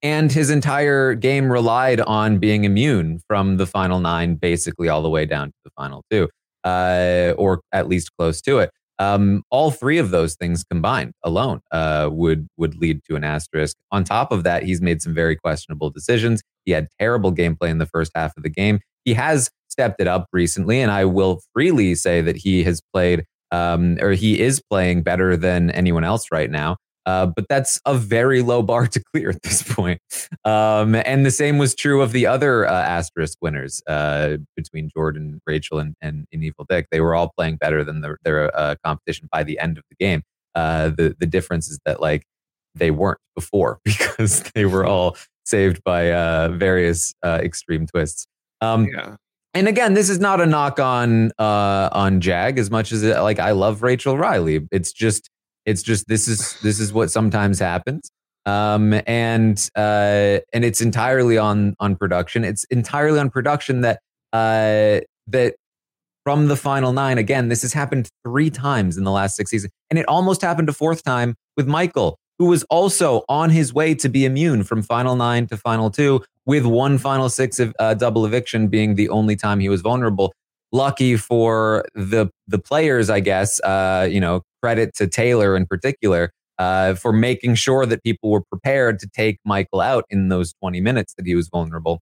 and 0.03 0.31
his 0.31 0.51
entire 0.51 1.15
game 1.15 1.51
relied 1.51 2.03
on 2.03 2.39
being 2.39 2.65
immune 2.65 3.21
from 3.27 3.57
the 3.57 3.67
final 3.67 3.99
nine, 3.99 4.35
basically 4.35 4.91
all 4.91 5.01
the 5.01 5.09
way 5.09 5.25
down 5.25 5.49
to 5.49 5.55
the 5.65 5.71
final 5.71 6.05
two, 6.11 6.29
uh, 6.65 7.33
or 7.39 7.63
at 7.73 7.89
least 7.89 8.11
close 8.19 8.43
to 8.43 8.59
it. 8.59 8.71
Um, 8.99 9.43
all 9.51 9.71
three 9.71 9.97
of 9.97 10.11
those 10.11 10.37
things 10.37 10.63
combined 10.63 11.13
alone 11.23 11.61
uh, 11.73 12.11
would 12.13 12.47
would 12.59 12.77
lead 12.77 13.01
to 13.09 13.17
an 13.17 13.25
asterisk. 13.25 13.75
On 13.91 14.05
top 14.05 14.33
of 14.33 14.45
that, 14.45 14.65
he's 14.65 14.83
made 14.83 15.01
some 15.01 15.15
very 15.15 15.35
questionable 15.35 15.89
decisions. 15.89 16.43
He 16.67 16.73
had 16.73 16.89
terrible 17.01 17.33
gameplay 17.33 17.71
in 17.71 17.79
the 17.79 17.87
first 17.87 18.13
half 18.15 18.37
of 18.37 18.43
the 18.43 18.51
game. 18.51 18.81
He 19.07 19.15
has 19.15 19.49
stepped 19.69 20.01
it 20.01 20.07
up 20.07 20.27
recently, 20.33 20.83
and 20.83 20.91
I 20.91 21.07
will 21.07 21.41
freely 21.55 21.95
say 21.95 22.21
that 22.21 22.37
he 22.37 22.65
has 22.65 22.83
played 22.93 23.25
um, 23.53 23.97
or 24.01 24.11
he 24.11 24.41
is 24.41 24.61
playing 24.71 25.03
better 25.03 25.37
than 25.37 25.71
anyone 25.71 26.05
else 26.05 26.27
right 26.31 26.51
now. 26.51 26.77
Uh, 27.07 27.25
but 27.25 27.47
that's 27.49 27.81
a 27.87 27.95
very 27.95 28.43
low 28.43 28.63
bar 28.63 28.89
to 28.89 29.01
clear 29.13 29.31
at 29.31 29.41
this 29.43 29.63
point. 29.63 30.01
Um, 30.45 30.97
and 30.97 31.25
the 31.25 31.31
same 31.31 31.57
was 31.57 31.75
true 31.75 32.03
of 32.03 32.11
the 32.11 32.27
other 32.27 32.67
uh, 32.67 32.73
asterisk 32.73 33.39
winners 33.41 33.81
uh, 33.87 34.39
between 34.57 34.91
Jordan, 34.91 35.41
Rachel, 35.47 35.79
and, 35.79 35.95
and, 36.01 36.27
and, 36.33 36.43
Evil 36.43 36.67
Dick. 36.69 36.89
They 36.91 37.01
were 37.01 37.15
all 37.15 37.33
playing 37.37 37.59
better 37.59 37.85
than 37.85 38.01
the, 38.01 38.17
their 38.25 38.55
uh, 38.59 38.75
competition 38.85 39.29
by 39.31 39.45
the 39.45 39.61
end 39.61 39.79
of 39.79 39.85
the 39.89 39.97
game. 40.05 40.23
Uh, 40.57 40.89
the 40.89 41.15
the 41.21 41.27
difference 41.27 41.69
is 41.69 41.79
that 41.85 42.01
like 42.01 42.25
they 42.75 42.91
weren't 42.91 43.21
before 43.37 43.79
because 43.85 44.43
they 44.55 44.65
were 44.65 44.85
all 44.85 45.17
saved 45.45 45.85
by 45.85 46.11
uh, 46.11 46.49
various 46.49 47.15
extreme 47.25 47.87
twists. 47.87 48.27
Um, 48.61 48.89
yeah 48.93 49.17
and 49.57 49.69
again, 49.69 49.95
this 49.95 50.11
is 50.11 50.21
not 50.21 50.39
a 50.43 50.45
knock 50.45 50.79
on 50.79 51.33
uh, 51.39 51.89
on 51.91 52.21
Jag 52.21 52.59
as 52.59 52.71
much 52.71 52.93
as 52.93 53.03
it, 53.03 53.19
like 53.21 53.39
I 53.39 53.53
love 53.53 53.83
Rachel 53.83 54.19
Reilly. 54.19 54.69
It's 54.71 54.93
just 54.93 55.31
it's 55.65 55.83
just 55.83 56.07
this 56.09 56.29
is 56.29 56.59
this 56.63 56.79
is 56.79 56.93
what 56.93 57.11
sometimes 57.11 57.59
happens. 57.59 58.11
Um, 58.45 59.01
and 59.07 59.59
uh, 59.75 60.41
and 60.53 60.63
it's 60.63 60.83
entirely 60.83 61.39
on 61.39 61.75
on 61.81 61.97
production. 61.97 62.45
It's 62.45 62.65
entirely 62.65 63.19
on 63.19 63.31
production 63.31 63.81
that 63.81 64.01
uh, 64.35 65.01
that 65.29 65.55
from 66.23 66.49
the 66.49 66.57
final 66.57 66.93
nine. 66.93 67.17
Again, 67.17 67.49
this 67.49 67.63
has 67.63 67.73
happened 67.73 68.11
three 68.27 68.51
times 68.51 68.99
in 68.99 69.05
the 69.05 69.11
last 69.11 69.37
six 69.37 69.51
seasons, 69.51 69.73
and 69.89 69.99
it 69.99 70.07
almost 70.07 70.43
happened 70.43 70.69
a 70.69 70.75
fourth 70.75 71.03
time 71.03 71.35
with 71.57 71.67
Michael, 71.67 72.19
who 72.39 72.47
was 72.47 72.63
also 72.65 73.25
on 73.29 73.51
his 73.51 73.73
way 73.73 73.95
to 73.95 74.09
be 74.09 74.25
immune 74.25 74.63
from 74.65 74.83
final 74.83 75.17
nine 75.17 75.47
to 75.49 75.57
final 75.57 75.91
two, 75.91 76.23
with 76.45 76.65
one 76.65 76.99
final 76.99 77.29
six 77.29 77.59
of 77.59 77.75
uh, 77.79 77.95
double 77.95 78.25
eviction 78.25 78.69
being 78.69 78.95
the 78.95 79.09
only 79.09 79.37
time 79.37 79.61
he 79.61 79.69
was 79.69 79.81
vulnerable. 79.81 80.33
Lucky 80.73 81.17
for 81.17 81.85
the 81.95 82.29
the 82.47 82.59
players, 82.59 83.09
I 83.09 83.21
guess. 83.21 83.61
Uh, 83.61 84.09
you 84.11 84.21
know, 84.21 84.43
credit 84.63 84.95
to 84.97 85.07
Taylor 85.07 85.57
in 85.57 85.67
particular 85.67 86.33
uh, 86.59 86.95
for 86.95 87.13
making 87.13 87.55
sure 87.55 87.87
that 87.87 88.03
people 88.03 88.31
were 88.31 88.43
prepared 88.43 88.99
to 89.01 89.09
take 89.09 89.39
Michael 89.45 89.81
out 89.81 90.05
in 90.11 90.29
those 90.29 90.53
20 90.55 90.81
minutes 90.81 91.15
that 91.15 91.27
he 91.27 91.35
was 91.35 91.49
vulnerable. 91.49 92.01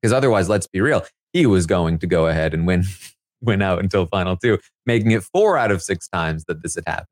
Because 0.00 0.12
otherwise, 0.12 0.48
let's 0.48 0.66
be 0.66 0.80
real, 0.80 1.04
he 1.32 1.46
was 1.46 1.66
going 1.66 1.98
to 1.98 2.06
go 2.06 2.26
ahead 2.26 2.54
and 2.54 2.66
win 2.66 2.84
win 3.42 3.62
out 3.62 3.78
until 3.78 4.06
final 4.06 4.36
two, 4.36 4.58
making 4.86 5.12
it 5.12 5.22
four 5.22 5.56
out 5.56 5.70
of 5.70 5.82
six 5.82 6.08
times 6.08 6.44
that 6.44 6.62
this 6.62 6.74
had 6.74 6.84
happened. 6.86 7.06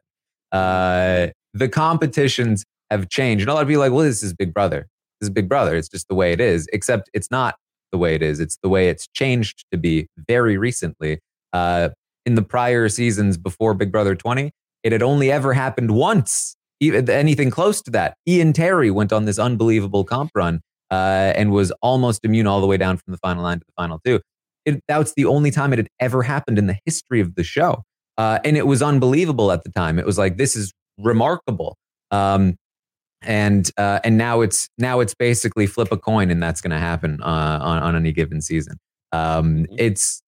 Uh, 0.53 1.29
the 1.55 1.69
competitions 1.69 2.65
have 2.91 3.09
changed. 3.09 3.43
And 3.43 3.51
a 3.51 3.55
lot 3.55 3.63
of 3.63 3.69
people 3.69 3.83
are 3.83 3.87
like, 3.87 3.95
well, 3.95 4.05
this 4.05 4.23
is 4.23 4.33
Big 4.33 4.55
Brother. 4.55 4.87
This 5.21 5.29
is 5.29 5.35
Big 5.35 5.49
Brother. 5.49 5.77
It's 5.77 5.89
just 5.89 6.09
the 6.09 6.15
way 6.15 6.33
it 6.33 6.41
is, 6.41 6.69
except 6.73 7.11
it's 7.13 7.31
not 7.31 7.57
the 7.93 7.99
way 7.99 8.15
it 8.15 8.23
is. 8.23 8.41
It's 8.41 8.59
the 8.63 8.69
way 8.69 8.89
it's 8.89 9.09
changed 9.09 9.65
to 9.73 9.79
be 9.79 10.09
very 10.29 10.57
recently. 10.57 11.21
Uh, 11.53 11.91
in 12.27 12.35
the 12.35 12.43
prior 12.43 12.89
seasons 12.89 13.39
before 13.39 13.73
Big 13.75 13.91
Brother 13.91 14.15
20, 14.15 14.51
it 14.83 14.93
had 14.93 15.03
only 15.03 15.33
ever 15.33 15.55
happened 15.55 15.91
once, 15.91 16.57
even 16.81 17.09
anything 17.09 17.51
close 17.51 17.81
to 17.83 17.91
that. 17.93 18.15
Ian 18.29 18.53
Terry 18.53 18.91
went 18.91 19.13
on 19.13 19.25
this 19.25 19.39
unbelievable 19.39 20.05
comp 20.05 20.31
run 20.35 20.61
uh, 20.91 21.33
and 21.35 21.51
was 21.51 21.71
almost 21.83 22.25
immune 22.25 22.47
all 22.47 22.61
the 22.61 22.67
way 22.67 22.77
down 22.77 22.97
from 22.99 23.13
the 23.13 23.19
final 23.19 23.43
line 23.43 23.59
to 23.59 23.65
the 23.67 23.73
final 23.77 23.99
two. 24.05 24.21
It, 24.65 24.83
that's 24.87 25.15
the 25.15 25.25
only 25.25 25.51
time 25.51 25.73
it 25.73 25.79
had 25.79 25.89
ever 26.01 26.23
happened 26.23 26.59
in 26.59 26.67
the 26.67 26.79
history 26.85 27.21
of 27.21 27.35
the 27.35 27.45
show. 27.45 27.83
Uh, 28.19 28.41
and 28.45 28.57
it 28.57 28.67
was 28.67 28.83
unbelievable 28.83 29.51
at 29.51 29.65
the 29.65 29.71
time. 29.71 29.99
It 29.99 30.05
was 30.05 30.19
like, 30.19 30.37
this 30.37 30.55
is 30.55 30.73
remarkable. 30.99 31.77
Um, 32.11 32.57
and 33.23 33.71
uh, 33.77 33.99
and 34.05 34.17
now 34.17 34.41
it's 34.43 34.69
now 34.79 35.01
it's 35.01 35.15
basically 35.15 35.67
flip 35.67 35.91
a 35.91 35.97
coin 35.97 36.31
and 36.31 36.43
that's 36.43 36.61
going 36.61 36.71
to 36.71 36.79
happen 36.79 37.21
uh, 37.23 37.59
on 37.61 37.83
on 37.83 37.97
any 37.97 38.13
given 38.13 38.41
season. 38.41 38.79
Um, 39.13 39.65
Mm-hmm. 39.65 39.75
it's 39.79 40.23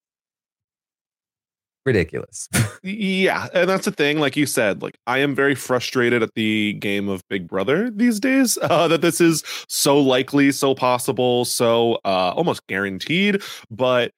ridiculous. 1.86 2.48
yeah 2.82 3.48
and 3.54 3.68
that's 3.68 3.84
the 3.86 3.90
thing 3.90 4.18
like 4.18 4.36
you 4.36 4.44
said 4.44 4.82
like 4.82 4.98
i 5.06 5.18
am 5.18 5.34
very 5.34 5.54
frustrated 5.54 6.22
at 6.22 6.34
the 6.34 6.74
game 6.74 7.08
of 7.08 7.22
big 7.28 7.48
brother 7.48 7.90
these 7.90 8.20
days 8.20 8.58
uh, 8.62 8.86
that 8.86 9.00
this 9.00 9.20
is 9.20 9.42
so 9.66 9.98
likely 9.98 10.52
so 10.52 10.74
possible 10.74 11.44
so 11.46 11.94
uh, 12.04 12.32
almost 12.36 12.66
guaranteed 12.66 13.42
but 13.70 14.12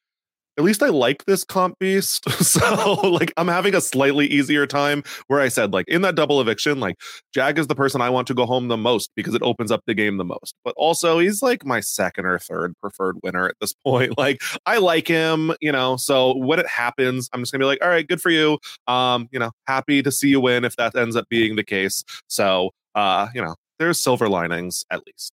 at 0.59 0.65
least 0.65 0.83
I 0.83 0.89
like 0.89 1.25
this 1.25 1.45
comp 1.45 1.79
beast. 1.79 2.25
So 2.43 2.95
like 3.09 3.33
I'm 3.37 3.49
having 3.49 3.75
a 3.75 3.81
slightly 3.81 4.27
easier 4.27 4.67
time 4.67 5.03
where 5.29 5.41
I 5.41 5.49
said 5.49 5.73
like 5.73 5.89
in 5.89 6.03
that 6.03 6.17
double 6.17 6.41
eviction, 6.41 6.81
like 6.81 6.97
Jag 7.33 7.59
is 7.59 7.67
the 7.67 7.75
person 7.75 8.01
I 8.03 8.11
want 8.11 8.27
to 8.29 8.35
go 8.35 8.45
home 8.45 8.69
the 8.69 8.77
most 8.77 9.11
because 9.17 9.35
it 9.35 9.43
opens 9.43 9.71
up 9.71 9.83
the 9.87 9.95
game 9.95 10.17
the 10.17 10.25
most. 10.25 10.55
But 10.65 10.75
also 10.77 11.19
he's 11.19 11.41
like 11.41 11.65
my 11.65 11.81
second 11.81 12.27
or 12.27 12.39
third 12.39 12.75
preferred 12.81 13.17
winner 13.23 13.49
at 13.49 13.55
this 13.61 13.73
point. 13.87 14.19
Like 14.19 14.43
I 14.67 14.79
like 14.79 15.09
him, 15.09 15.53
you 15.61 15.73
know. 15.73 15.97
So 15.97 16.37
when 16.37 16.59
it 16.59 16.67
happens, 16.67 17.31
I'm 17.33 17.41
just 17.41 17.53
gonna 17.53 17.63
be 17.63 17.67
like, 17.67 17.83
all 17.83 17.89
right, 17.89 18.07
good 18.07 18.21
for 18.21 18.31
you. 18.31 18.59
Um, 18.87 19.29
you 19.33 19.39
know, 19.39 19.53
happy 19.67 20.03
to 20.03 20.11
see 20.11 20.29
you 20.29 20.41
win 20.41 20.65
if 20.65 20.77
that 20.77 20.97
ends 20.97 21.17
up 21.17 21.29
being 21.31 21.57
the 21.57 21.65
case. 21.65 22.05
So 22.29 22.71
uh, 22.95 23.29
you 23.35 23.41
know, 23.41 23.55
there's 23.79 24.03
silver 24.03 24.29
linings 24.29 24.85
at 24.91 25.01
least. 25.07 25.33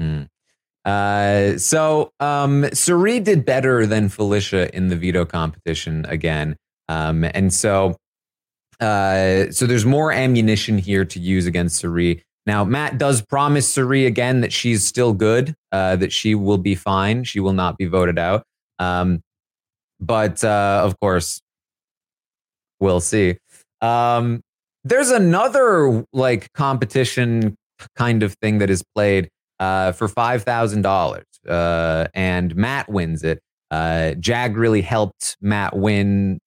Mm. 0.00 0.28
Uh, 0.86 1.58
so 1.58 2.12
um, 2.20 2.62
did 2.62 3.44
better 3.44 3.86
than 3.86 4.08
Felicia 4.08 4.74
in 4.74 4.86
the 4.86 4.94
veto 4.94 5.24
competition 5.24 6.06
again, 6.08 6.56
um, 6.88 7.24
and 7.24 7.52
so 7.52 7.96
uh, 8.78 9.50
so 9.50 9.66
there's 9.66 9.84
more 9.84 10.12
ammunition 10.12 10.78
here 10.78 11.04
to 11.04 11.18
use 11.18 11.46
against 11.46 11.78
Cirie. 11.78 12.22
Now 12.46 12.64
Matt 12.64 12.98
does 12.98 13.20
promise 13.20 13.68
Cirie 13.68 14.06
again 14.06 14.42
that 14.42 14.52
she's 14.52 14.86
still 14.86 15.12
good, 15.12 15.54
uh, 15.72 15.96
that 15.96 16.12
she 16.12 16.36
will 16.36 16.58
be 16.58 16.76
fine, 16.76 17.24
she 17.24 17.40
will 17.40 17.52
not 17.52 17.76
be 17.78 17.86
voted 17.86 18.16
out. 18.16 18.44
Um, 18.78 19.22
but 19.98 20.44
uh, 20.44 20.82
of 20.84 21.00
course, 21.00 21.40
we'll 22.78 23.00
see. 23.00 23.38
Um, 23.80 24.40
there's 24.84 25.10
another 25.10 26.04
like 26.12 26.52
competition 26.52 27.56
kind 27.96 28.22
of 28.22 28.34
thing 28.34 28.58
that 28.58 28.70
is 28.70 28.84
played 28.94 29.30
uh, 29.60 29.92
for 29.92 30.08
five 30.08 30.42
thousand 30.42 30.82
dollars, 30.82 31.26
uh, 31.48 32.06
and 32.14 32.54
Matt 32.56 32.88
wins 32.88 33.22
it. 33.22 33.40
Uh, 33.70 34.14
Jag 34.14 34.56
really 34.56 34.82
helped 34.82 35.36
Matt 35.40 35.76
win 35.76 36.38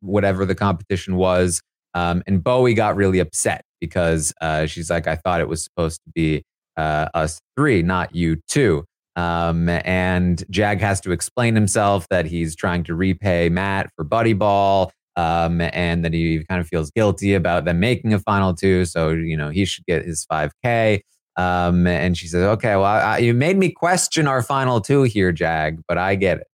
whatever 0.00 0.44
the 0.44 0.54
competition 0.54 1.16
was, 1.16 1.60
um, 1.94 2.22
and 2.26 2.42
Bowie 2.42 2.74
got 2.74 2.96
really 2.96 3.18
upset 3.18 3.62
because 3.80 4.32
uh, 4.40 4.66
she's 4.66 4.90
like, 4.90 5.06
"I 5.06 5.16
thought 5.16 5.40
it 5.40 5.48
was 5.48 5.62
supposed 5.62 6.00
to 6.04 6.10
be 6.14 6.42
uh, 6.76 7.08
us 7.14 7.40
three, 7.56 7.82
not 7.82 8.14
you 8.14 8.36
two. 8.48 8.84
Um, 9.16 9.68
and 9.68 10.42
Jag 10.50 10.80
has 10.80 11.00
to 11.02 11.12
explain 11.12 11.54
himself 11.54 12.08
that 12.08 12.26
he's 12.26 12.56
trying 12.56 12.84
to 12.84 12.94
repay 12.94 13.48
Matt 13.48 13.90
for 13.96 14.04
Buddy 14.04 14.32
Ball. 14.32 14.90
Um, 15.16 15.60
and 15.60 16.04
that 16.04 16.12
he 16.12 16.44
kind 16.50 16.60
of 16.60 16.66
feels 16.66 16.90
guilty 16.90 17.34
about 17.34 17.64
them 17.66 17.78
making 17.78 18.12
a 18.12 18.18
final 18.18 18.52
two. 18.52 18.84
So, 18.84 19.10
you 19.10 19.36
know, 19.36 19.48
he 19.48 19.64
should 19.64 19.86
get 19.86 20.04
his 20.04 20.26
5K. 20.26 21.02
Um, 21.36 21.86
and 21.86 22.16
she 22.16 22.28
says, 22.28 22.42
okay, 22.42 22.76
well, 22.76 22.84
I, 22.84 23.18
you 23.18 23.34
made 23.34 23.56
me 23.56 23.70
question 23.70 24.26
our 24.26 24.42
final 24.42 24.80
two 24.80 25.02
here, 25.02 25.32
Jag, 25.32 25.82
but 25.86 25.98
I 25.98 26.14
get 26.14 26.38
it. 26.38 26.46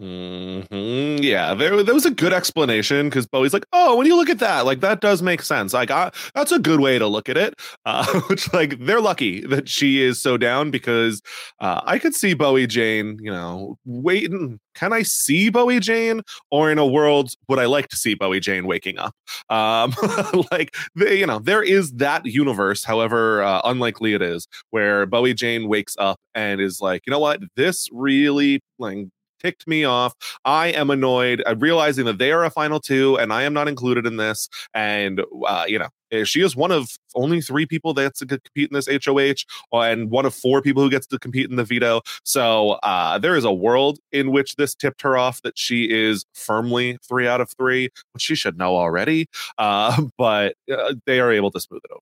Hmm 0.00 1.16
Yeah, 1.20 1.52
there, 1.52 1.82
there 1.82 1.94
was 1.94 2.06
a 2.06 2.10
good 2.10 2.32
explanation 2.32 3.08
because 3.10 3.26
Bowie's 3.26 3.52
like, 3.52 3.66
oh, 3.74 3.96
when 3.96 4.06
you 4.06 4.16
look 4.16 4.30
at 4.30 4.38
that, 4.38 4.64
like 4.64 4.80
that 4.80 5.00
does 5.02 5.20
make 5.20 5.42
sense. 5.42 5.74
Like, 5.74 5.90
I, 5.90 6.10
that's 6.34 6.52
a 6.52 6.58
good 6.58 6.80
way 6.80 6.98
to 6.98 7.06
look 7.06 7.28
at 7.28 7.36
it. 7.36 7.54
Uh, 7.86 8.04
which, 8.28 8.52
like, 8.52 8.78
they're 8.80 9.00
lucky 9.00 9.40
that 9.46 9.68
she 9.68 10.02
is 10.02 10.20
so 10.20 10.36
down 10.36 10.70
because 10.70 11.20
uh, 11.60 11.80
I 11.84 11.98
could 11.98 12.14
see 12.14 12.34
Bowie 12.34 12.66
Jane, 12.66 13.18
you 13.20 13.30
know, 13.32 13.78
waiting. 13.84 14.60
Can 14.74 14.92
I 14.92 15.02
see 15.02 15.48
Bowie 15.50 15.80
Jane, 15.80 16.20
or 16.50 16.70
in 16.70 16.78
a 16.78 16.86
world 16.86 17.32
would 17.48 17.58
I 17.58 17.64
like 17.66 17.88
to 17.88 17.96
see 17.96 18.14
Bowie 18.14 18.38
Jane 18.38 18.66
waking 18.66 18.98
up? 18.98 19.14
Um, 19.48 19.94
like, 20.52 20.74
they, 20.94 21.18
you 21.18 21.26
know, 21.26 21.38
there 21.38 21.62
is 21.62 21.92
that 21.92 22.26
universe, 22.26 22.84
however 22.84 23.42
uh, 23.42 23.62
unlikely 23.64 24.14
it 24.14 24.22
is, 24.22 24.46
where 24.70 25.06
Bowie 25.06 25.34
Jane 25.34 25.66
wakes 25.68 25.96
up 25.98 26.18
and 26.34 26.60
is 26.60 26.80
like, 26.80 27.02
you 27.06 27.10
know 27.10 27.18
what, 27.18 27.40
this 27.56 27.88
really 27.92 28.60
like 28.78 29.08
ticked 29.40 29.66
me 29.66 29.84
off. 29.84 30.14
I 30.44 30.68
am 30.68 30.90
annoyed. 30.90 31.42
I'm 31.46 31.58
realizing 31.58 32.04
that 32.06 32.18
they 32.18 32.32
are 32.32 32.44
a 32.44 32.50
final 32.50 32.80
two 32.80 33.18
and 33.18 33.32
I 33.32 33.42
am 33.42 33.52
not 33.52 33.68
included 33.68 34.06
in 34.06 34.16
this. 34.16 34.48
And, 34.74 35.22
uh, 35.46 35.64
you 35.66 35.78
know, 35.78 35.88
eh, 36.12 36.24
she 36.24 36.42
is 36.42 36.54
one 36.54 36.70
of 36.70 36.90
only 37.14 37.40
three 37.40 37.66
people 37.66 37.94
that 37.94 38.02
gets 38.02 38.18
to 38.20 38.26
compete 38.26 38.70
in 38.70 38.74
this 38.74 38.88
HOH 39.04 39.44
and 39.72 40.10
one 40.10 40.26
of 40.26 40.34
four 40.34 40.62
people 40.62 40.82
who 40.82 40.90
gets 40.90 41.06
to 41.08 41.18
compete 41.18 41.50
in 41.50 41.56
the 41.56 41.64
veto. 41.64 42.00
So 42.24 42.72
uh, 42.82 43.18
there 43.18 43.36
is 43.36 43.44
a 43.44 43.52
world 43.52 43.98
in 44.12 44.30
which 44.30 44.56
this 44.56 44.74
tipped 44.74 45.02
her 45.02 45.16
off 45.16 45.42
that 45.42 45.58
she 45.58 45.84
is 45.84 46.24
firmly 46.34 46.98
three 47.08 47.26
out 47.26 47.40
of 47.40 47.50
three, 47.58 47.90
which 48.12 48.22
she 48.22 48.34
should 48.34 48.58
know 48.58 48.76
already. 48.76 49.28
Uh, 49.58 50.02
but 50.18 50.54
uh, 50.72 50.94
they 51.06 51.20
are 51.20 51.32
able 51.32 51.50
to 51.50 51.60
smooth 51.60 51.82
it 51.84 51.90
over. 51.92 52.00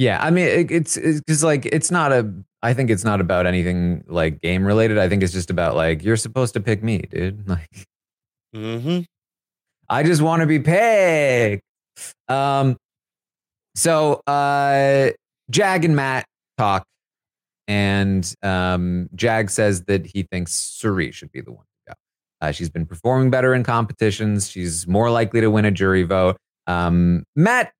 Yeah, 0.00 0.18
I 0.22 0.30
mean, 0.30 0.46
it, 0.46 0.70
it's 0.70 0.96
because 0.96 1.44
like 1.44 1.66
it's 1.66 1.90
not 1.90 2.10
a. 2.10 2.32
I 2.62 2.74
think 2.74 2.90
it's 2.90 3.04
not 3.04 3.20
about 3.20 3.46
anything 3.46 4.04
like 4.06 4.40
game 4.40 4.66
related. 4.66 4.98
I 4.98 5.08
think 5.08 5.22
it's 5.22 5.32
just 5.32 5.50
about 5.50 5.76
like 5.76 6.02
you're 6.02 6.16
supposed 6.16 6.54
to 6.54 6.60
pick 6.60 6.82
me, 6.82 6.98
dude. 6.98 7.48
Like 7.48 7.86
Mm-hmm. 8.54 9.02
I 9.88 10.02
just 10.02 10.22
want 10.22 10.40
to 10.40 10.46
be 10.46 10.58
picked. 10.58 11.62
Um, 12.28 12.76
so 13.74 14.14
uh, 14.26 15.10
Jag 15.50 15.84
and 15.84 15.96
Matt 15.96 16.24
talk, 16.58 16.84
and 17.68 18.32
um, 18.42 19.08
Jag 19.14 19.50
says 19.50 19.84
that 19.84 20.06
he 20.06 20.24
thinks 20.24 20.52
Cirie 20.52 21.12
should 21.12 21.30
be 21.32 21.40
the 21.40 21.52
one 21.52 21.64
to 21.64 21.92
go. 21.92 21.94
Uh, 22.40 22.52
she's 22.52 22.70
been 22.70 22.86
performing 22.86 23.30
better 23.30 23.54
in 23.54 23.62
competitions. 23.62 24.48
She's 24.48 24.86
more 24.86 25.10
likely 25.10 25.40
to 25.40 25.50
win 25.50 25.64
a 25.64 25.70
jury 25.70 26.02
vote. 26.02 26.36
Um, 26.66 27.24
Matt 27.36 27.72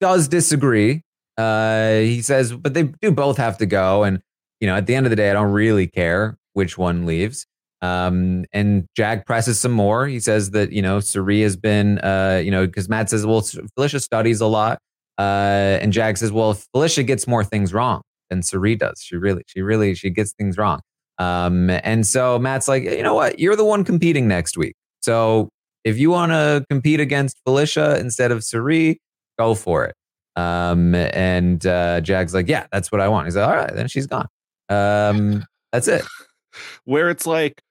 does 0.00 0.28
disagree. 0.28 1.02
Uh, 1.38 1.94
he 1.94 2.22
says, 2.22 2.52
but 2.52 2.74
they 2.74 2.84
do 3.00 3.10
both 3.10 3.36
have 3.36 3.58
to 3.58 3.66
go. 3.66 4.04
And, 4.04 4.20
you 4.60 4.66
know, 4.66 4.76
at 4.76 4.86
the 4.86 4.94
end 4.94 5.06
of 5.06 5.10
the 5.10 5.16
day, 5.16 5.30
I 5.30 5.32
don't 5.32 5.52
really 5.52 5.86
care 5.86 6.36
which 6.52 6.76
one 6.76 7.06
leaves. 7.06 7.46
Um, 7.80 8.44
and 8.52 8.86
Jag 8.94 9.26
presses 9.26 9.58
some 9.58 9.72
more. 9.72 10.06
He 10.06 10.20
says 10.20 10.50
that, 10.52 10.72
you 10.72 10.82
know, 10.82 11.00
Cirie 11.00 11.42
has 11.42 11.56
been, 11.56 11.98
uh, 11.98 12.40
you 12.44 12.50
know, 12.50 12.66
because 12.66 12.88
Matt 12.88 13.10
says, 13.10 13.26
well, 13.26 13.40
Felicia 13.74 13.98
studies 13.98 14.40
a 14.40 14.46
lot. 14.46 14.78
Uh, 15.18 15.78
and 15.80 15.92
Jag 15.92 16.16
says, 16.16 16.30
well, 16.30 16.54
Felicia 16.54 17.02
gets 17.02 17.26
more 17.26 17.42
things 17.42 17.74
wrong 17.74 18.02
than 18.30 18.42
Cirie 18.42 18.76
does. 18.76 19.00
She 19.02 19.16
really, 19.16 19.42
she 19.46 19.62
really, 19.62 19.94
she 19.94 20.10
gets 20.10 20.32
things 20.32 20.56
wrong. 20.56 20.80
Um, 21.18 21.70
and 21.70 22.06
so 22.06 22.38
Matt's 22.38 22.68
like, 22.68 22.84
you 22.84 23.02
know 23.02 23.14
what? 23.14 23.38
You're 23.38 23.56
the 23.56 23.64
one 23.64 23.84
competing 23.84 24.28
next 24.28 24.56
week. 24.56 24.74
So 25.00 25.48
if 25.84 25.98
you 25.98 26.10
want 26.10 26.32
to 26.32 26.64
compete 26.70 27.00
against 27.00 27.40
Felicia 27.44 27.98
instead 27.98 28.30
of 28.30 28.44
Cirie, 28.44 29.00
go 29.38 29.54
for 29.54 29.84
it. 29.84 29.94
Um, 30.36 30.94
and 30.94 31.64
uh, 31.66 32.00
Jag's 32.00 32.34
like, 32.34 32.48
yeah, 32.48 32.66
that's 32.72 32.90
what 32.90 33.00
I 33.00 33.08
want. 33.08 33.26
He's 33.26 33.36
like, 33.36 33.46
all 33.46 33.54
right, 33.54 33.74
then 33.74 33.88
she's 33.88 34.06
gone. 34.06 34.28
Um, 34.68 35.44
that's 35.72 35.88
it. 35.88 36.04
where 36.84 37.10
it's 37.10 37.26
like, 37.26 37.62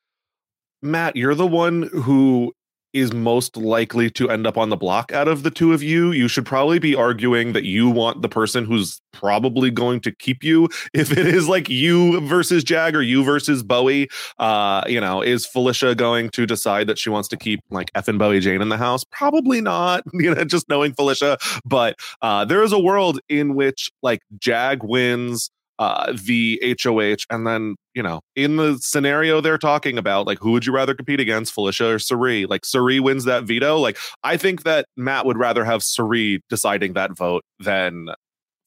Matt, 0.82 1.16
you're 1.16 1.36
the 1.36 1.48
one 1.48 1.84
who 1.94 2.54
is 2.94 3.14
most 3.14 3.58
likely 3.58 4.10
to 4.12 4.30
end 4.30 4.46
up 4.46 4.58
on 4.58 4.70
the 4.70 4.78
block 4.78 5.12
out 5.12 5.28
of 5.28 5.44
the 5.44 5.52
two 5.52 5.74
of 5.74 5.82
you. 5.82 6.12
You 6.12 6.28
should 6.28 6.46
probably 6.46 6.80
be 6.80 6.96
arguing 6.96 7.54
that 7.54 7.64
you 7.64 7.90
want 7.90 8.22
the 8.22 8.30
person 8.30 8.66
who's 8.66 9.02
probably 9.12 9.72
going 9.72 10.02
to 10.02 10.12
keep 10.12 10.44
you. 10.44 10.70
If 10.94 11.12
it 11.12 11.26
is 11.26 11.48
like 11.48 11.70
you 11.70 12.20
versus 12.28 12.64
Jag 12.64 12.96
or 12.96 13.02
you 13.02 13.24
versus 13.24 13.64
Bowie, 13.64 14.10
uh, 14.40 14.84
you 14.88 15.00
know, 15.00 15.22
is 15.22 15.46
Felicia 15.46 15.96
going 15.96 16.30
to 16.32 16.46
decide 16.46 16.88
that 16.88 17.00
she 17.00 17.10
wants 17.10 17.28
to 17.30 17.38
keep 17.38 17.62
like 17.70 17.92
F 17.96 18.08
and 18.08 18.20
Bowie 18.20 18.40
Jane 18.40 18.62
in 18.62 18.70
the 18.70 18.78
house? 18.78 19.04
Probably 19.06 19.62
not, 19.62 20.04
you 20.14 20.34
know, 20.34 20.44
just 20.44 20.68
knowing 20.70 20.94
Felicia. 20.94 21.38
But 21.66 21.98
uh, 22.22 22.46
there 22.46 22.62
is 22.62 22.72
a 22.74 22.80
world 22.80 23.20
in 23.30 23.56
which 23.56 23.92
like 24.02 24.22
Jag 24.38 24.84
wins 24.84 25.50
uh, 25.82 26.14
the 26.14 26.62
HOH. 26.80 27.26
And 27.32 27.48
then, 27.48 27.76
you 27.96 28.04
know, 28.04 28.22
in 28.36 28.58
the 28.58 28.78
scenario 28.80 29.42
they're 29.42 29.58
talking 29.58 29.98
about, 29.98 30.28
like, 30.28 30.38
who 30.38 30.52
would 30.52 30.64
you 30.64 30.72
rather 30.72 30.94
compete 30.94 31.20
against, 31.20 31.52
Felicia 31.52 31.96
or 31.96 31.98
Cirie? 31.98 32.46
Like, 32.46 32.66
Cirie 32.66 33.00
wins 33.00 33.26
that 33.26 33.46
veto. 33.46 33.80
Like, 33.80 33.98
I 34.24 34.38
think 34.38 34.62
that 34.62 34.86
Matt 34.96 35.26
would 35.26 35.40
rather 35.40 35.66
have 35.66 35.82
Cirie 35.82 36.44
deciding 36.50 36.94
that 36.94 37.18
vote 37.18 37.44
than 37.60 38.10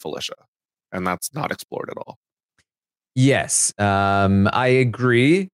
Felicia. 0.01 0.35
And 0.91 1.07
that's 1.07 1.33
not 1.33 1.53
explored 1.53 1.89
at 1.89 1.97
all. 1.99 2.19
Yes, 3.15 3.73
um, 3.79 4.49
I 4.53 4.67
agree, 4.67 5.51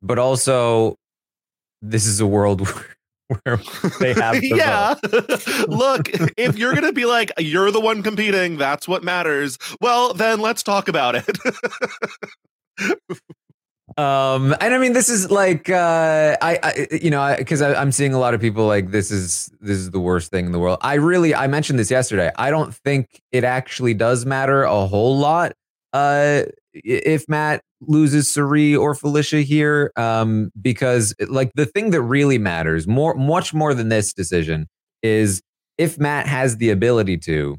but 0.00 0.18
also 0.18 0.96
this 1.82 2.06
is 2.06 2.20
a 2.20 2.26
world 2.26 2.60
where 2.66 2.96
they 4.00 4.14
have 4.14 4.40
the 4.40 4.52
yeah. 4.54 4.94
vote. 5.02 5.68
Look, 5.68 6.10
if 6.36 6.56
you're 6.56 6.72
going 6.72 6.84
to 6.84 6.92
be 6.92 7.04
like, 7.04 7.32
you're 7.38 7.70
the 7.70 7.80
one 7.80 8.02
competing, 8.02 8.56
that's 8.56 8.86
what 8.88 9.02
matters, 9.02 9.58
well, 9.80 10.14
then 10.14 10.40
let's 10.40 10.62
talk 10.62 10.88
about 10.88 11.14
it. 11.16 11.38
Um, 13.98 14.54
and 14.60 14.74
I 14.74 14.78
mean, 14.78 14.94
this 14.94 15.08
is 15.08 15.30
like, 15.30 15.68
uh, 15.68 16.36
I, 16.40 16.58
I 16.62 16.86
you 16.92 17.10
know, 17.10 17.34
because 17.36 17.60
I'm 17.60 17.92
seeing 17.92 18.14
a 18.14 18.18
lot 18.18 18.32
of 18.32 18.40
people 18.40 18.66
like 18.66 18.90
this 18.90 19.10
is 19.10 19.50
this 19.60 19.76
is 19.76 19.90
the 19.90 20.00
worst 20.00 20.30
thing 20.30 20.46
in 20.46 20.52
the 20.52 20.58
world. 20.58 20.78
I 20.80 20.94
really, 20.94 21.34
I 21.34 21.46
mentioned 21.46 21.78
this 21.78 21.90
yesterday. 21.90 22.30
I 22.36 22.50
don't 22.50 22.74
think 22.74 23.20
it 23.32 23.44
actually 23.44 23.94
does 23.94 24.24
matter 24.24 24.62
a 24.62 24.86
whole 24.86 25.18
lot. 25.18 25.52
Uh, 25.92 26.44
if 26.72 27.28
Matt 27.28 27.62
loses 27.80 28.32
Cirie 28.32 28.74
or 28.74 28.94
Felicia 28.94 29.42
here, 29.42 29.92
um, 29.96 30.50
because 30.60 31.14
like 31.28 31.52
the 31.54 31.66
thing 31.66 31.90
that 31.90 32.00
really 32.02 32.38
matters 32.38 32.86
more, 32.86 33.14
much 33.14 33.52
more 33.52 33.74
than 33.74 33.88
this 33.88 34.12
decision 34.12 34.68
is 35.02 35.42
if 35.78 35.98
Matt 35.98 36.26
has 36.26 36.56
the 36.56 36.70
ability 36.70 37.18
to, 37.18 37.58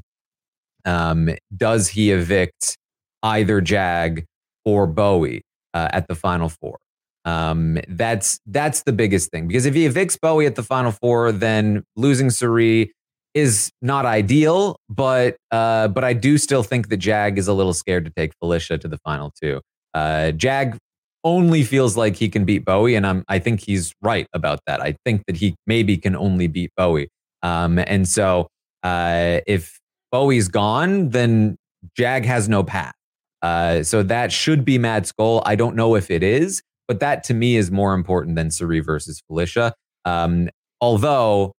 um, 0.84 1.30
does 1.56 1.88
he 1.88 2.10
evict 2.10 2.76
either 3.22 3.60
Jag 3.60 4.24
or 4.64 4.86
Bowie 4.86 5.42
uh, 5.72 5.88
at 5.92 6.08
the 6.08 6.14
final 6.14 6.48
four? 6.48 6.78
Um, 7.26 7.78
that's 7.88 8.38
that's 8.46 8.82
the 8.82 8.92
biggest 8.92 9.30
thing 9.30 9.48
because 9.48 9.64
if 9.64 9.74
he 9.74 9.88
evicts 9.88 10.20
Bowie 10.20 10.44
at 10.44 10.56
the 10.56 10.62
final 10.62 10.92
four, 10.92 11.32
then 11.32 11.82
losing 11.96 12.28
Cirie 12.28 12.92
is 13.34 13.70
not 13.82 14.06
ideal, 14.06 14.76
but 14.88 15.36
uh, 15.50 15.88
but 15.88 16.04
I 16.04 16.12
do 16.12 16.38
still 16.38 16.62
think 16.62 16.88
that 16.88 16.98
Jag 16.98 17.38
is 17.38 17.48
a 17.48 17.52
little 17.52 17.74
scared 17.74 18.04
to 18.04 18.12
take 18.16 18.32
Felicia 18.40 18.78
to 18.78 18.88
the 18.88 18.98
final 18.98 19.32
two. 19.40 19.60
Uh, 19.92 20.30
Jag 20.32 20.78
only 21.24 21.64
feels 21.64 21.96
like 21.96 22.16
he 22.16 22.28
can 22.28 22.44
beat 22.44 22.64
Bowie, 22.64 22.94
and 22.94 23.06
I'm 23.06 23.24
I 23.28 23.38
think 23.38 23.60
he's 23.60 23.92
right 24.02 24.26
about 24.32 24.60
that. 24.66 24.80
I 24.80 24.96
think 25.04 25.22
that 25.26 25.36
he 25.36 25.54
maybe 25.66 25.96
can 25.96 26.14
only 26.14 26.46
beat 26.46 26.70
Bowie. 26.76 27.08
Um, 27.42 27.78
and 27.78 28.08
so 28.08 28.48
uh, 28.82 29.40
if 29.46 29.78
Bowie's 30.12 30.48
gone, 30.48 31.10
then 31.10 31.56
Jag 31.96 32.24
has 32.24 32.48
no 32.48 32.62
path. 32.62 32.94
Uh, 33.42 33.82
so 33.82 34.02
that 34.02 34.32
should 34.32 34.64
be 34.64 34.78
Matt's 34.78 35.12
goal. 35.12 35.42
I 35.44 35.54
don't 35.54 35.76
know 35.76 35.96
if 35.96 36.10
it 36.10 36.22
is, 36.22 36.62
but 36.88 37.00
that 37.00 37.24
to 37.24 37.34
me 37.34 37.56
is 37.56 37.70
more 37.70 37.94
important 37.94 38.36
than 38.36 38.50
Cirie 38.50 38.80
versus 38.80 39.22
Felicia. 39.26 39.74
Um, 40.06 40.48
although 40.80 41.53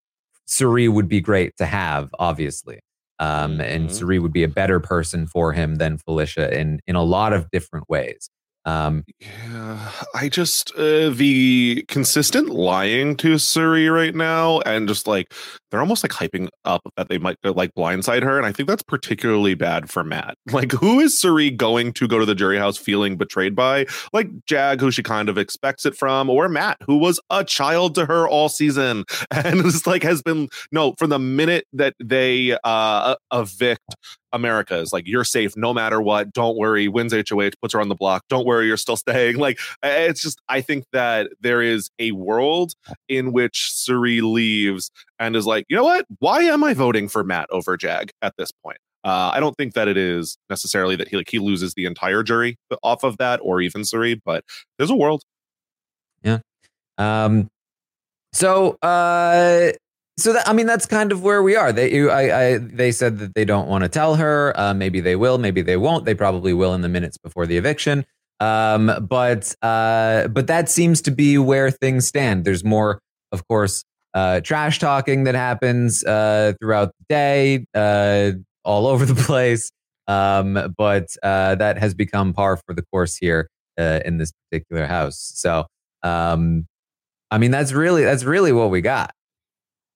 Cirie 0.46 0.88
would 0.88 1.08
be 1.08 1.20
great 1.20 1.56
to 1.58 1.66
have, 1.66 2.10
obviously. 2.18 2.80
Um, 3.18 3.60
and 3.60 3.88
Mhm. 3.88 3.92
Cirie 3.92 4.18
would 4.18 4.32
be 4.32 4.42
a 4.44 4.48
better 4.48 4.80
person 4.80 5.26
for 5.26 5.52
him 5.52 5.76
than 5.76 5.98
Felicia 5.98 6.52
in 6.58 6.80
in 6.86 6.96
a 6.96 7.02
lot 7.02 7.32
of 7.32 7.50
different 7.50 7.88
ways. 7.88 8.30
Um, 8.66 9.04
Yeah, 9.20 9.90
I 10.14 10.28
just 10.28 10.72
uh, 10.76 11.10
the 11.10 11.84
consistent 11.88 12.48
lying 12.48 13.16
to 13.16 13.36
Cirie 13.38 13.88
right 13.88 14.14
now, 14.14 14.60
and 14.60 14.88
just 14.88 15.06
like 15.06 15.32
they're 15.70 15.80
almost 15.80 16.02
like 16.02 16.12
hyping 16.12 16.48
up 16.64 16.80
that 16.96 17.08
they 17.08 17.18
might 17.18 17.36
uh, 17.44 17.52
like 17.52 17.74
blindside 17.74 18.22
her, 18.22 18.38
and 18.38 18.46
I 18.46 18.52
think 18.52 18.68
that's 18.68 18.82
particularly 18.82 19.54
bad 19.54 19.90
for 19.90 20.02
Matt. 20.04 20.36
Like, 20.54 20.70
who 20.70 21.00
is 21.00 21.20
Cirie 21.20 21.50
going 21.50 21.92
to 21.94 22.06
go 22.06 22.20
to 22.20 22.24
the 22.24 22.34
jury 22.34 22.58
house 22.58 22.76
feeling 22.76 23.16
betrayed 23.16 23.56
by? 23.56 23.86
Like 24.12 24.28
Jag, 24.46 24.80
who 24.80 24.92
she 24.92 25.02
kind 25.02 25.28
of 25.28 25.36
expects 25.36 25.84
it 25.84 25.96
from, 25.96 26.30
or 26.30 26.48
Matt, 26.48 26.76
who 26.86 26.96
was 26.96 27.18
a 27.28 27.44
child 27.44 27.96
to 27.96 28.06
her 28.06 28.28
all 28.28 28.48
season, 28.48 29.04
and 29.32 29.62
just 29.62 29.86
like 29.86 30.04
has 30.04 30.22
been 30.22 30.48
no 30.70 30.94
from 30.96 31.10
the 31.10 31.18
minute 31.18 31.66
that 31.72 31.94
they 32.02 32.56
uh 32.62 33.16
evict 33.32 33.96
America 34.34 34.76
is 34.76 34.92
like, 34.92 35.06
you're 35.06 35.24
safe 35.24 35.56
no 35.56 35.72
matter 35.72 36.02
what. 36.02 36.32
Don't 36.32 36.56
worry. 36.56 36.88
Wins 36.88 37.14
HOH, 37.14 37.50
puts 37.62 37.72
her 37.72 37.80
on 37.80 37.88
the 37.88 37.94
block. 37.94 38.24
Don't 38.28 38.44
worry, 38.44 38.66
you're 38.66 38.76
still 38.76 38.96
staying. 38.98 39.36
Like, 39.36 39.58
it's 39.82 40.20
just, 40.20 40.40
I 40.48 40.60
think 40.60 40.84
that 40.92 41.30
there 41.40 41.62
is 41.62 41.90
a 41.98 42.12
world 42.12 42.74
in 43.08 43.32
which 43.32 43.72
Cirie 43.72 44.20
leaves 44.20 44.90
and 45.18 45.36
is 45.36 45.46
like, 45.46 45.64
you 45.68 45.76
know 45.76 45.84
what? 45.84 46.04
Why 46.18 46.42
am 46.42 46.62
I 46.62 46.74
voting 46.74 47.08
for 47.08 47.24
Matt 47.24 47.48
over 47.50 47.76
Jag 47.76 48.10
at 48.20 48.34
this 48.36 48.50
point? 48.50 48.78
Uh, 49.04 49.30
I 49.34 49.40
don't 49.40 49.54
think 49.56 49.74
that 49.74 49.86
it 49.86 49.98
is 49.98 50.38
necessarily 50.48 50.96
that 50.96 51.08
he 51.08 51.16
like 51.16 51.28
he 51.28 51.38
loses 51.38 51.74
the 51.74 51.84
entire 51.84 52.22
jury 52.22 52.56
off 52.82 53.04
of 53.04 53.18
that, 53.18 53.38
or 53.42 53.60
even 53.60 53.84
Cirie, 53.84 54.14
but 54.24 54.44
there's 54.78 54.88
a 54.88 54.96
world. 54.96 55.22
Yeah. 56.22 56.38
Um, 56.96 57.50
so, 58.32 58.78
uh, 58.82 59.72
so 60.16 60.32
that 60.32 60.48
I 60.48 60.52
mean, 60.52 60.66
that's 60.66 60.86
kind 60.86 61.10
of 61.10 61.22
where 61.22 61.42
we 61.42 61.56
are. 61.56 61.72
They, 61.72 62.08
I, 62.08 62.46
I, 62.46 62.58
they 62.58 62.92
said 62.92 63.18
that 63.18 63.34
they 63.34 63.44
don't 63.44 63.68
want 63.68 63.82
to 63.82 63.88
tell 63.88 64.14
her. 64.16 64.52
Uh, 64.58 64.72
maybe 64.72 65.00
they 65.00 65.16
will. 65.16 65.38
Maybe 65.38 65.60
they 65.60 65.76
won't. 65.76 66.04
They 66.04 66.14
probably 66.14 66.52
will 66.52 66.72
in 66.74 66.82
the 66.82 66.88
minutes 66.88 67.18
before 67.18 67.46
the 67.46 67.56
eviction. 67.56 68.06
Um, 68.38 69.06
but, 69.08 69.54
uh, 69.62 70.28
but 70.28 70.46
that 70.46 70.68
seems 70.68 71.00
to 71.02 71.10
be 71.10 71.38
where 71.38 71.70
things 71.70 72.06
stand. 72.06 72.44
There's 72.44 72.64
more, 72.64 73.00
of 73.32 73.46
course, 73.48 73.84
uh, 74.12 74.40
trash 74.40 74.78
talking 74.78 75.24
that 75.24 75.34
happens 75.34 76.04
uh, 76.04 76.52
throughout 76.60 76.92
the 76.98 77.04
day, 77.08 77.66
uh, 77.74 78.32
all 78.64 78.86
over 78.92 79.04
the 79.04 79.20
place. 79.20 79.70
Um, 80.06 80.74
but 80.76 81.08
uh, 81.22 81.56
that 81.56 81.78
has 81.78 81.94
become 81.94 82.32
par 82.34 82.58
for 82.58 82.74
the 82.74 82.82
course 82.92 83.16
here 83.16 83.48
in 83.76 84.18
this 84.18 84.30
particular 84.48 84.86
house. 84.86 85.32
So, 85.34 85.66
um, 86.04 86.66
I 87.30 87.38
mean, 87.38 87.50
that's 87.50 87.72
really 87.72 88.04
that's 88.04 88.22
really 88.22 88.52
what 88.52 88.70
we 88.70 88.80
got. 88.80 89.10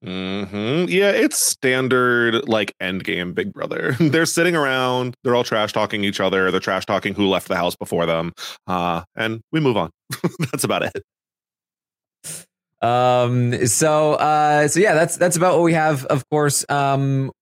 Hmm 0.02 0.84
Yeah, 0.88 1.11
it's 1.11 1.38
standard 1.38 2.48
like 2.48 2.72
end 2.80 3.04
game 3.04 3.32
Big 3.32 3.52
Brother. 3.52 3.92
they're 4.00 4.26
sitting 4.26 4.54
around, 4.54 5.16
they're 5.24 5.34
all 5.34 5.44
trash 5.44 5.72
talking 5.72 6.04
each 6.04 6.20
other, 6.20 6.50
they're 6.50 6.61
trash 6.61 6.87
talking 6.87 7.14
who 7.14 7.26
left 7.28 7.48
the 7.48 7.56
house 7.56 7.74
before 7.76 8.06
them, 8.06 8.32
uh, 8.66 9.02
and 9.16 9.40
we 9.52 9.61
move 9.61 9.76
on. 9.76 9.90
That's 10.52 10.64
about 10.64 10.82
it. 10.82 11.02
Um, 12.80 13.66
so 13.66 14.14
uh, 14.14 14.68
so 14.68 14.78
yeah, 14.80 14.94
that's 14.94 15.16
that's 15.16 15.37
about 15.37 15.54
what 15.56 15.64
we 15.64 15.72
have. 15.72 16.04
Of 16.06 16.28
course, 16.28 16.64
um, 16.68 17.32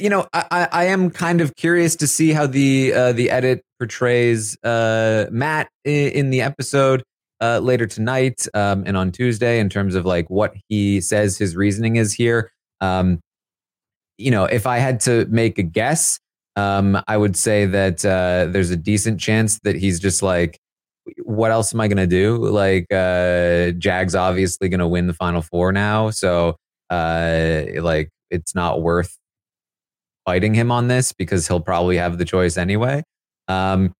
you 0.00 0.10
know, 0.10 0.26
I, 0.32 0.46
I 0.50 0.68
I 0.72 0.84
am 0.86 1.10
kind 1.10 1.40
of 1.40 1.54
curious 1.56 1.94
to 1.96 2.06
see 2.08 2.32
how 2.32 2.46
the 2.46 2.92
uh, 2.92 3.12
the 3.12 3.30
edit 3.30 3.62
portrays 3.78 4.56
uh, 4.64 5.26
Matt 5.30 5.68
in, 5.84 6.10
in 6.10 6.30
the 6.30 6.42
episode 6.42 7.04
uh, 7.40 7.60
later 7.60 7.86
tonight 7.86 8.46
um, 8.54 8.84
and 8.86 8.96
on 8.96 9.12
Tuesday 9.12 9.60
in 9.60 9.68
terms 9.68 9.94
of 9.94 10.04
like 10.04 10.28
what 10.28 10.54
he 10.68 11.00
says 11.00 11.38
his 11.38 11.56
reasoning 11.56 11.96
is 11.96 12.12
here. 12.12 12.50
Um, 12.80 13.20
you 14.16 14.30
know, 14.30 14.44
if 14.44 14.66
I 14.66 14.78
had 14.78 15.00
to 15.00 15.26
make 15.26 15.58
a 15.58 15.62
guess, 15.62 16.18
um, 16.56 17.00
I 17.06 17.16
would 17.16 17.36
say 17.36 17.66
that 17.66 18.04
uh, 18.04 18.46
there's 18.50 18.70
a 18.70 18.76
decent 18.76 19.20
chance 19.20 19.60
that 19.60 19.76
he's 19.76 20.00
just 20.00 20.22
like, 20.22 20.58
what 21.22 21.50
else 21.52 21.72
am 21.72 21.80
I 21.80 21.88
gonna 21.88 22.06
do? 22.06 22.36
Like, 22.36 22.86
uh, 22.92 23.70
Jag's 23.78 24.14
obviously 24.14 24.68
gonna 24.68 24.88
win 24.88 25.06
the 25.06 25.14
final 25.14 25.40
four 25.40 25.72
now, 25.72 26.10
so 26.10 26.56
uh, 26.90 27.62
like 27.76 28.10
it's 28.30 28.54
not 28.54 28.82
worth 28.82 29.16
fighting 30.26 30.52
him 30.52 30.70
on 30.70 30.88
this 30.88 31.12
because 31.12 31.46
he'll 31.48 31.60
probably 31.60 31.96
have 31.96 32.18
the 32.18 32.24
choice 32.24 32.58
anyway. 32.58 33.02
Um, 33.46 33.94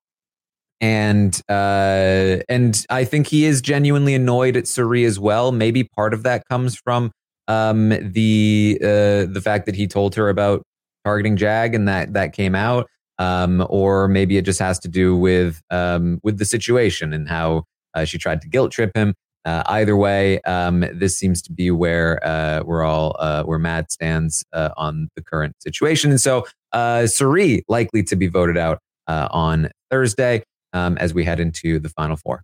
and 0.80 1.40
uh, 1.48 2.38
and 2.48 2.84
I 2.90 3.04
think 3.04 3.26
he 3.26 3.44
is 3.44 3.60
genuinely 3.60 4.14
annoyed 4.14 4.56
at 4.56 4.68
Cirie 4.68 5.04
as 5.04 5.18
well. 5.18 5.52
Maybe 5.52 5.84
part 5.84 6.14
of 6.14 6.22
that 6.22 6.44
comes 6.48 6.76
from 6.76 7.10
um, 7.48 7.88
the 7.88 8.78
uh, 8.80 9.32
the 9.32 9.40
fact 9.42 9.66
that 9.66 9.74
he 9.74 9.86
told 9.86 10.14
her 10.14 10.28
about 10.28 10.62
targeting 11.04 11.36
Jag 11.36 11.74
and 11.74 11.88
that 11.88 12.12
that 12.12 12.32
came 12.32 12.54
out, 12.54 12.86
um, 13.18 13.66
or 13.68 14.06
maybe 14.06 14.36
it 14.36 14.42
just 14.42 14.60
has 14.60 14.78
to 14.80 14.88
do 14.88 15.16
with 15.16 15.60
um, 15.70 16.20
with 16.22 16.38
the 16.38 16.44
situation 16.44 17.12
and 17.12 17.28
how 17.28 17.64
uh, 17.94 18.04
she 18.04 18.18
tried 18.18 18.40
to 18.42 18.48
guilt 18.48 18.70
trip 18.70 18.92
him. 18.94 19.14
Uh, 19.44 19.62
either 19.66 19.96
way, 19.96 20.40
um, 20.42 20.84
this 20.92 21.16
seems 21.16 21.40
to 21.40 21.52
be 21.52 21.70
where 21.70 22.24
uh, 22.26 22.62
we're 22.64 22.84
all 22.84 23.16
uh, 23.18 23.42
where 23.44 23.58
Matt 23.58 23.90
stands 23.90 24.44
on 24.52 25.08
the 25.16 25.22
current 25.22 25.54
situation, 25.60 26.10
and 26.10 26.20
so 26.20 26.46
uh, 26.72 27.06
Cirie 27.06 27.64
likely 27.66 28.02
to 28.04 28.14
be 28.14 28.28
voted 28.28 28.58
out 28.58 28.78
on 29.08 29.70
Thursday 29.90 30.44
um, 30.72 30.96
as 30.98 31.14
we 31.14 31.24
head 31.24 31.40
into 31.40 31.78
the 31.78 31.88
final 31.90 32.16
four. 32.16 32.42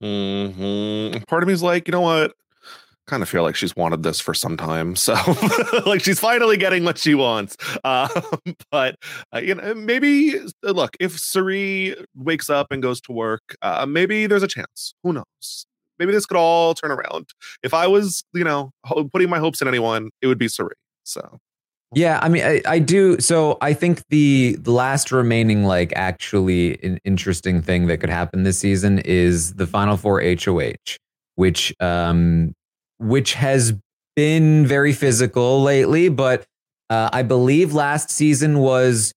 hmm 0.00 1.10
Part 1.28 1.42
of 1.42 1.46
me 1.46 1.52
is 1.52 1.62
like, 1.62 1.86
you 1.88 1.92
know 1.92 2.00
what? 2.00 2.32
Kind 3.06 3.22
of 3.22 3.28
feel 3.28 3.42
like 3.42 3.56
she's 3.56 3.74
wanted 3.74 4.02
this 4.04 4.20
for 4.20 4.34
some 4.34 4.56
time, 4.56 4.94
so 4.96 5.14
like 5.84 6.02
she's 6.02 6.20
finally 6.20 6.56
getting 6.56 6.84
what 6.84 6.96
she 6.98 7.14
wants. 7.14 7.56
Um, 7.82 8.08
but 8.70 8.96
uh, 9.34 9.38
you 9.40 9.54
know, 9.56 9.74
maybe 9.74 10.38
uh, 10.38 10.70
look 10.70 10.96
if 11.00 11.18
Cirie 11.18 11.96
wakes 12.14 12.48
up 12.50 12.68
and 12.70 12.82
goes 12.82 13.00
to 13.02 13.12
work, 13.12 13.56
uh, 13.62 13.84
maybe 13.86 14.26
there's 14.26 14.44
a 14.44 14.48
chance. 14.48 14.94
Who 15.02 15.12
knows? 15.12 15.66
Maybe 15.98 16.12
this 16.12 16.24
could 16.24 16.36
all 16.36 16.74
turn 16.74 16.90
around. 16.92 17.30
If 17.62 17.74
I 17.74 17.86
was, 17.86 18.22
you 18.32 18.44
know, 18.44 18.70
putting 19.12 19.28
my 19.28 19.38
hopes 19.38 19.60
in 19.60 19.68
anyone, 19.68 20.10
it 20.22 20.28
would 20.28 20.38
be 20.38 20.48
Cirie. 20.48 20.74
So 21.02 21.38
Yeah, 21.92 22.20
I 22.22 22.28
mean, 22.28 22.44
I, 22.44 22.62
I 22.66 22.78
do. 22.78 23.18
So 23.18 23.58
I 23.60 23.72
think 23.72 24.02
the 24.10 24.56
last 24.64 25.10
remaining, 25.10 25.64
like, 25.64 25.92
actually 25.96 26.80
an 26.84 27.00
interesting 27.04 27.62
thing 27.62 27.88
that 27.88 27.98
could 27.98 28.10
happen 28.10 28.44
this 28.44 28.58
season 28.58 29.00
is 29.00 29.54
the 29.54 29.66
Final 29.66 29.96
Four 29.96 30.20
HOH, 30.22 30.96
which 31.34 31.74
um, 31.80 32.52
which 32.98 33.34
has 33.34 33.74
been 34.14 34.66
very 34.66 34.92
physical 34.92 35.62
lately, 35.62 36.08
but 36.08 36.44
uh, 36.90 37.10
I 37.12 37.22
believe 37.22 37.72
last 37.74 38.10
season 38.10 38.60
was 38.60 39.12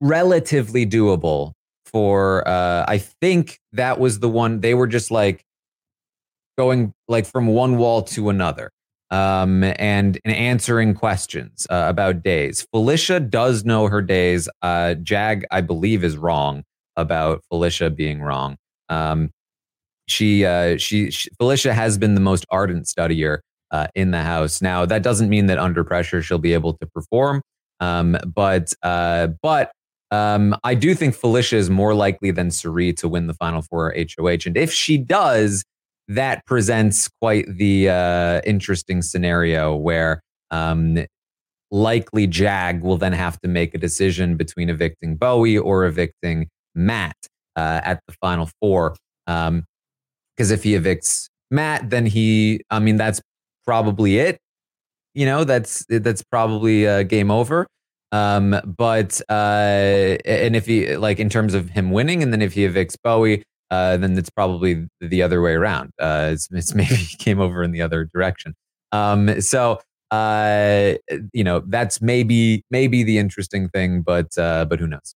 relatively 0.00 0.86
doable 0.86 1.52
for. 1.84 2.48
Uh, 2.48 2.86
I 2.88 2.96
think 2.96 3.58
that 3.72 4.00
was 4.00 4.20
the 4.20 4.28
one 4.30 4.60
they 4.60 4.72
were 4.74 4.86
just 4.86 5.10
like 5.10 5.42
going 6.56 6.94
like 7.08 7.26
from 7.26 7.46
one 7.48 7.76
wall 7.76 8.02
to 8.02 8.30
another 8.30 8.70
um, 9.16 9.64
and, 9.64 10.20
and 10.24 10.34
answering 10.34 10.92
questions 10.92 11.66
uh, 11.70 11.86
about 11.88 12.22
days. 12.22 12.66
Felicia 12.70 13.18
does 13.18 13.64
know 13.64 13.88
her 13.88 14.02
days. 14.02 14.46
Uh, 14.60 14.94
Jag, 14.94 15.46
I 15.50 15.62
believe, 15.62 16.04
is 16.04 16.18
wrong 16.18 16.64
about 16.96 17.42
Felicia 17.48 17.88
being 17.88 18.20
wrong. 18.20 18.56
Um, 18.90 19.30
she, 20.06 20.44
uh, 20.44 20.76
she, 20.76 21.10
she, 21.10 21.30
Felicia 21.38 21.72
has 21.72 21.96
been 21.96 22.14
the 22.14 22.20
most 22.20 22.44
ardent 22.50 22.84
studier 22.84 23.38
uh, 23.70 23.86
in 23.94 24.10
the 24.10 24.22
house. 24.22 24.60
Now, 24.60 24.84
that 24.84 25.02
doesn't 25.02 25.30
mean 25.30 25.46
that 25.46 25.58
under 25.58 25.82
pressure 25.82 26.22
she'll 26.22 26.38
be 26.38 26.52
able 26.52 26.74
to 26.74 26.86
perform, 26.86 27.40
um, 27.80 28.18
but 28.34 28.72
uh, 28.82 29.28
but 29.42 29.72
um, 30.10 30.54
I 30.62 30.74
do 30.74 30.94
think 30.94 31.14
Felicia 31.14 31.56
is 31.56 31.70
more 31.70 31.94
likely 31.94 32.30
than 32.30 32.50
Cirie 32.50 32.92
to 32.94 33.08
win 33.08 33.26
the 33.26 33.34
Final 33.34 33.62
Four 33.62 33.94
HOH, 33.96 34.46
and 34.46 34.56
if 34.56 34.72
she 34.72 34.98
does, 34.98 35.64
that 36.08 36.44
presents 36.46 37.08
quite 37.20 37.46
the 37.48 37.88
uh, 37.88 38.40
interesting 38.44 39.02
scenario 39.02 39.74
where 39.74 40.20
um, 40.50 41.04
likely 41.70 42.26
Jag 42.26 42.82
will 42.82 42.96
then 42.96 43.12
have 43.12 43.40
to 43.40 43.48
make 43.48 43.74
a 43.74 43.78
decision 43.78 44.36
between 44.36 44.70
evicting 44.70 45.16
Bowie 45.16 45.58
or 45.58 45.84
evicting 45.84 46.48
Matt 46.74 47.16
uh, 47.56 47.80
at 47.82 48.00
the 48.06 48.14
final 48.20 48.48
four. 48.60 48.94
Because 49.26 49.48
um, 49.48 49.64
if 50.36 50.62
he 50.62 50.72
evicts 50.72 51.28
Matt, 51.50 51.90
then 51.90 52.06
he, 52.06 52.62
I 52.70 52.78
mean, 52.78 52.96
that's 52.96 53.20
probably 53.64 54.18
it. 54.18 54.38
You 55.14 55.26
know, 55.26 55.44
that's 55.44 55.84
that's 55.88 56.22
probably 56.22 56.86
uh, 56.86 57.02
game 57.02 57.30
over. 57.30 57.66
Um, 58.12 58.60
but 58.64 59.20
uh, 59.28 59.32
and 60.24 60.54
if 60.54 60.66
he 60.66 60.96
like 60.96 61.18
in 61.18 61.28
terms 61.28 61.54
of 61.54 61.70
him 61.70 61.90
winning, 61.90 62.22
and 62.22 62.32
then 62.32 62.42
if 62.42 62.52
he 62.52 62.66
evicts 62.66 62.96
Bowie, 63.02 63.42
uh, 63.70 63.96
then 63.96 64.16
it's 64.16 64.30
probably 64.30 64.86
the 65.00 65.22
other 65.22 65.42
way 65.42 65.52
around. 65.52 65.92
Uh, 65.98 66.30
it's, 66.32 66.48
it's 66.52 66.74
maybe 66.74 67.06
came 67.18 67.40
over 67.40 67.62
in 67.62 67.72
the 67.72 67.82
other 67.82 68.04
direction. 68.04 68.54
Um, 68.92 69.40
so 69.40 69.80
uh, 70.10 70.94
you 71.32 71.42
know 71.42 71.60
that's 71.66 72.00
maybe 72.00 72.64
maybe 72.70 73.02
the 73.02 73.18
interesting 73.18 73.68
thing, 73.68 74.02
but 74.02 74.36
uh, 74.38 74.64
but 74.64 74.78
who 74.78 74.86
knows? 74.86 75.14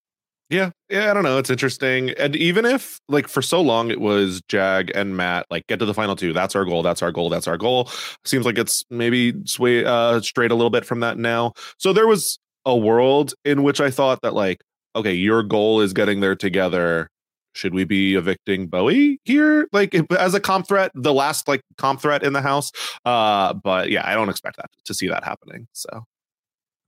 Yeah, 0.50 0.72
yeah, 0.90 1.12
I 1.12 1.14
don't 1.14 1.22
know. 1.22 1.38
It's 1.38 1.52
interesting, 1.52 2.10
and 2.12 2.36
even 2.36 2.66
if 2.66 3.00
like 3.08 3.28
for 3.28 3.44
so 3.44 3.62
long 3.62 3.92
it 3.92 4.02
was 4.02 4.42
Jag 4.48 4.92
and 4.96 5.16
Matt, 5.16 5.46
like 5.52 5.68
get 5.68 5.78
to 5.78 5.86
the 5.86 5.94
final 5.94 6.16
two. 6.16 6.34
That's 6.34 6.56
our 6.56 6.66
goal. 6.66 6.82
That's 6.82 7.04
our 7.04 7.12
goal. 7.12 7.30
That's 7.30 7.48
our 7.48 7.58
goal. 7.58 7.90
Seems 8.26 8.46
like 8.46 8.58
it's 8.58 8.84
maybe 8.90 9.36
sway 9.46 9.86
uh, 9.86 10.22
straight 10.22 10.50
a 10.50 10.56
little 10.56 10.72
bit 10.72 10.86
from 10.86 11.02
that 11.02 11.20
now. 11.20 11.54
So 11.78 11.94
there 11.94 12.08
was 12.08 12.40
a 12.66 12.76
world 12.76 13.36
in 13.46 13.62
which 13.62 13.80
I 13.80 13.92
thought 13.92 14.22
that 14.24 14.34
like, 14.34 14.62
okay, 14.96 15.14
your 15.14 15.44
goal 15.44 15.82
is 15.82 15.94
getting 15.94 16.20
there 16.20 16.36
together 16.36 17.10
should 17.54 17.74
we 17.74 17.84
be 17.84 18.16
evicting 18.16 18.68
Bowie 18.68 19.20
here? 19.24 19.68
Like 19.72 19.96
as 20.12 20.34
a 20.34 20.40
comp 20.40 20.68
threat, 20.68 20.92
the 20.94 21.14
last 21.14 21.48
like 21.48 21.62
comp 21.78 22.02
threat 22.02 22.24
in 22.24 22.34
the 22.34 22.42
house. 22.42 22.72
Uh, 23.06 23.54
but 23.54 23.90
yeah, 23.90 24.08
I 24.08 24.14
don't 24.14 24.30
expect 24.30 24.58
that 24.58 24.70
to 24.86 24.94
see 24.94 25.08
that 25.08 25.24
happening. 25.24 25.68
So 25.74 26.04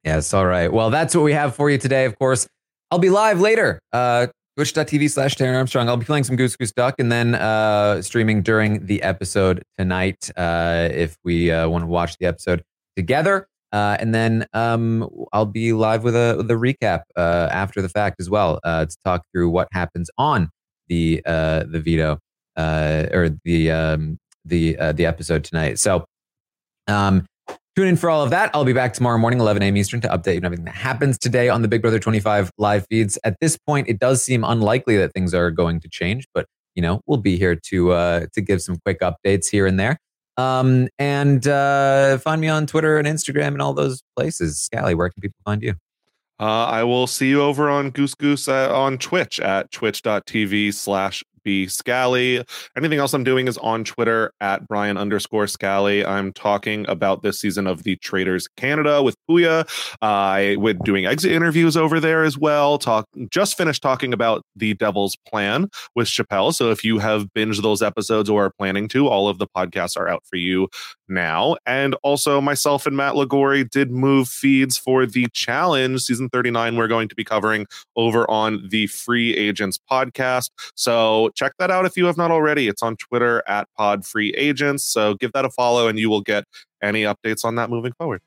yes, 0.04 0.34
all 0.34 0.45
right. 0.45 0.71
Well, 0.71 0.89
that's 0.89 1.15
what 1.15 1.24
we 1.24 1.34
have 1.34 1.56
for 1.56 1.69
you 1.69 1.78
today. 1.78 2.06
Of 2.06 2.17
course, 2.17 2.47
I'll 2.89 3.00
be 3.00 3.10
live 3.10 3.39
later. 3.39 3.82
Uh, 3.91 4.28
Twitch.tv 4.58 5.10
slash 5.10 5.36
Taran 5.36 5.56
Armstrong. 5.56 5.88
I'll 5.88 5.97
be 5.97 6.06
playing 6.06 6.26
some 6.26 6.36
Goose 6.36 6.58
Goose 6.58 6.74
Duck 6.74 6.95
and 7.00 7.12
then 7.12 7.36
uh, 7.36 8.02
streaming 8.02 8.41
during 8.41 8.86
the 8.86 9.02
episode 9.02 9.63
tonight 9.78 10.30
uh, 10.36 10.89
if 10.91 11.15
we 11.24 11.52
uh, 11.52 11.69
want 11.69 11.84
to 11.84 11.88
watch 11.88 12.17
the 12.17 12.26
episode 12.26 12.63
together. 12.97 13.47
Uh, 13.71 13.95
and 13.99 14.13
then 14.13 14.45
um, 14.53 15.10
I'll 15.31 15.45
be 15.45 15.73
live 15.73 16.03
with 16.03 16.15
a, 16.15 16.36
with 16.38 16.51
a 16.51 16.55
recap 16.55 17.03
uh, 17.15 17.47
after 17.51 17.81
the 17.81 17.89
fact 17.89 18.17
as 18.19 18.29
well 18.29 18.60
uh, 18.63 18.86
to 18.86 18.97
talk 19.05 19.23
through 19.34 19.49
what 19.49 19.67
happens 19.71 20.10
on 20.17 20.49
the 20.88 21.21
uh, 21.25 21.63
the 21.69 21.79
veto 21.79 22.19
uh, 22.57 23.05
or 23.13 23.29
the 23.45 23.71
um, 23.71 24.19
the 24.43 24.77
uh, 24.77 24.91
the 24.91 25.05
episode 25.05 25.43
tonight. 25.43 25.79
So 25.79 26.05
um, 26.88 27.25
tune 27.77 27.88
in 27.88 27.95
for 27.95 28.10
all 28.10 28.23
of 28.23 28.29
that. 28.31 28.51
I'll 28.53 28.65
be 28.65 28.73
back 28.73 28.93
tomorrow 28.93 29.17
morning, 29.17 29.39
11 29.39 29.63
a.m. 29.63 29.77
Eastern, 29.77 30.01
to 30.01 30.10
update 30.10 30.34
you 30.34 30.39
on 30.39 30.45
everything 30.45 30.65
that 30.65 30.75
happens 30.75 31.17
today 31.17 31.47
on 31.47 31.62
the 31.62 31.69
Big 31.69 31.81
Brother 31.81 31.99
25 31.99 32.51
live 32.57 32.86
feeds. 32.89 33.17
At 33.23 33.38
this 33.39 33.57
point, 33.57 33.88
it 33.88 33.99
does 33.99 34.23
seem 34.23 34.43
unlikely 34.43 34.97
that 34.97 35.13
things 35.13 35.34
are 35.34 35.49
going 35.49 35.79
to 35.79 35.89
change, 35.89 36.25
but 36.34 36.45
you 36.75 36.81
know 36.81 37.01
we'll 37.05 37.19
be 37.19 37.38
here 37.38 37.55
to 37.69 38.27
to 38.34 38.41
give 38.41 38.62
some 38.62 38.77
quick 38.84 38.99
updates 38.99 39.47
here 39.49 39.65
and 39.65 39.79
there. 39.79 39.97
Um, 40.41 40.88
and 40.99 41.47
uh, 41.47 42.17
find 42.19 42.41
me 42.41 42.47
on 42.47 42.67
Twitter 42.67 42.97
and 42.97 43.08
Instagram 43.08 43.47
and 43.47 43.62
all 43.62 43.73
those 43.73 44.04
places. 44.15 44.62
Scally, 44.62 44.95
where 44.95 45.10
can 45.10 45.21
people 45.21 45.38
find 45.45 45.62
you? 45.62 45.75
Uh, 46.39 46.65
I 46.65 46.84
will 46.84 47.06
see 47.06 47.30
you 47.30 47.41
over 47.41 47.69
on 47.69 47.91
Goose 47.91 48.15
Goose 48.15 48.47
uh, 48.47 48.75
on 48.75 48.97
Twitch 48.97 49.39
at 49.39 49.71
twitch.tv 49.71 50.73
slash 50.73 51.23
B 51.43 51.67
Scally. 51.67 52.43
Anything 52.77 52.99
else 52.99 53.13
I'm 53.13 53.23
doing 53.23 53.47
is 53.47 53.58
on 53.60 53.84
Twitter 53.84 54.34
at 54.41 54.67
Brian 54.67 54.97
underscore 54.97 55.47
Scally. 55.47 56.06
I'm 56.06 56.34
talking 56.34 56.86
about 56.88 57.21
this 57.23 57.39
season 57.39 57.67
of 57.67 57.84
the 57.84 57.95
Traitors 57.97 58.47
Canada 58.58 59.04
with 59.04 59.15
Puya. 59.30 59.67
Uh, 60.01 60.06
I 60.06 60.56
would 60.58 60.80
doing 60.84 61.06
exit 61.06 61.32
interviews 61.32 61.75
over 61.77 61.99
there 61.99 62.23
as 62.23 62.38
well. 62.38 62.77
Talk 62.77 63.08
just 63.30 63.58
finished 63.58 63.82
talking 63.82 64.13
about 64.13 64.43
the 64.56 64.73
Devil's 64.75 65.15
Plan 65.27 65.69
with 65.95 66.08
Chappelle. 66.08 66.54
So 66.54 66.71
if 66.71 66.84
you 66.84 66.99
have 66.99 67.27
binged 67.34 67.62
those 67.62 67.82
episodes 67.82 68.30
or 68.30 68.45
are 68.45 68.51
planning 68.51 68.88
to, 68.89 69.08
all 69.08 69.27
of 69.27 69.38
the 69.38 69.47
podcasts 69.47 69.97
are 69.97 70.08
out 70.08 70.23
for 70.25 70.36
you 70.36 70.67
now. 71.08 71.58
And 71.65 71.95
also 72.04 72.41
myself 72.41 72.86
and 72.86 72.95
Matt 72.95 73.13
Lagori 73.13 73.69
did 73.69 73.91
move 73.91 74.27
feeds 74.27 74.77
for 74.77 75.06
the 75.06 75.27
challenge 75.34 76.01
season 76.01 76.30
39 76.30 76.75
we're 76.75 76.88
going 76.88 77.10
to 77.10 77.15
be 77.15 77.23
covering 77.23 77.65
over 77.95 78.30
on 78.30 78.67
the 78.69 78.88
Free 78.88 79.36
Agents 79.36 79.80
podcast. 79.89 80.49
So 80.75 81.31
check 81.36 81.54
that 81.60 81.72
out 81.72 81.86
if 81.86 81.98
you 81.98 82.06
have 82.06 82.17
not 82.17 82.32
already. 82.32 82.67
It's 82.67 82.82
on 82.82 82.98
Twitter 82.98 83.44
at 83.48 83.67
Pod 83.78 84.06
Free 84.06 84.34
Agents. 84.38 84.84
So 84.84 85.15
give 85.15 85.32
that 85.34 85.46
a 85.46 85.50
follow 85.50 85.88
and 85.88 86.00
you 86.00 86.10
will 86.10 86.22
get 86.22 86.46
any 86.82 87.04
updates 87.04 87.46
on 87.46 87.56
that 87.56 87.70
moving 87.70 87.94
forward. 87.94 88.22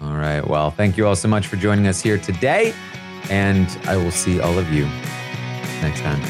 All 0.00 0.14
right. 0.14 0.46
Well, 0.46 0.70
thank 0.70 0.96
you 0.96 1.06
all 1.06 1.16
so 1.16 1.28
much 1.28 1.46
for 1.46 1.56
joining 1.56 1.86
us 1.86 2.00
here 2.00 2.18
today. 2.18 2.74
And 3.30 3.68
I 3.84 3.96
will 3.96 4.10
see 4.10 4.40
all 4.40 4.58
of 4.58 4.72
you 4.72 4.84
next 5.80 6.00
time. 6.00 6.20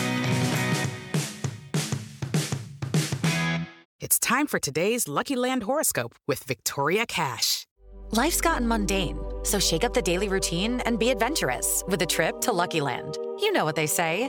It's 4.00 4.18
time 4.18 4.46
for 4.46 4.59
today's 4.59 5.09
Lucky 5.09 5.37
Land 5.37 5.62
horoscope 5.62 6.16
with 6.26 6.44
Victoria 6.44 7.07
Cash. 7.07 7.66
Life's 8.11 8.42
gotten 8.42 8.68
mundane, 8.68 9.18
so 9.42 9.59
shake 9.59 9.85
up 9.85 9.94
the 9.94 10.02
daily 10.02 10.28
routine 10.28 10.81
and 10.81 10.98
be 10.98 11.09
adventurous 11.09 11.83
with 11.88 12.02
a 12.02 12.07
trip 12.07 12.42
to 12.42 12.52
Lucky 12.52 12.83
Land. 12.83 13.16
You 13.40 13.52
know 13.52 13.64
what 13.64 13.74
they 13.74 13.87
say. 13.87 14.28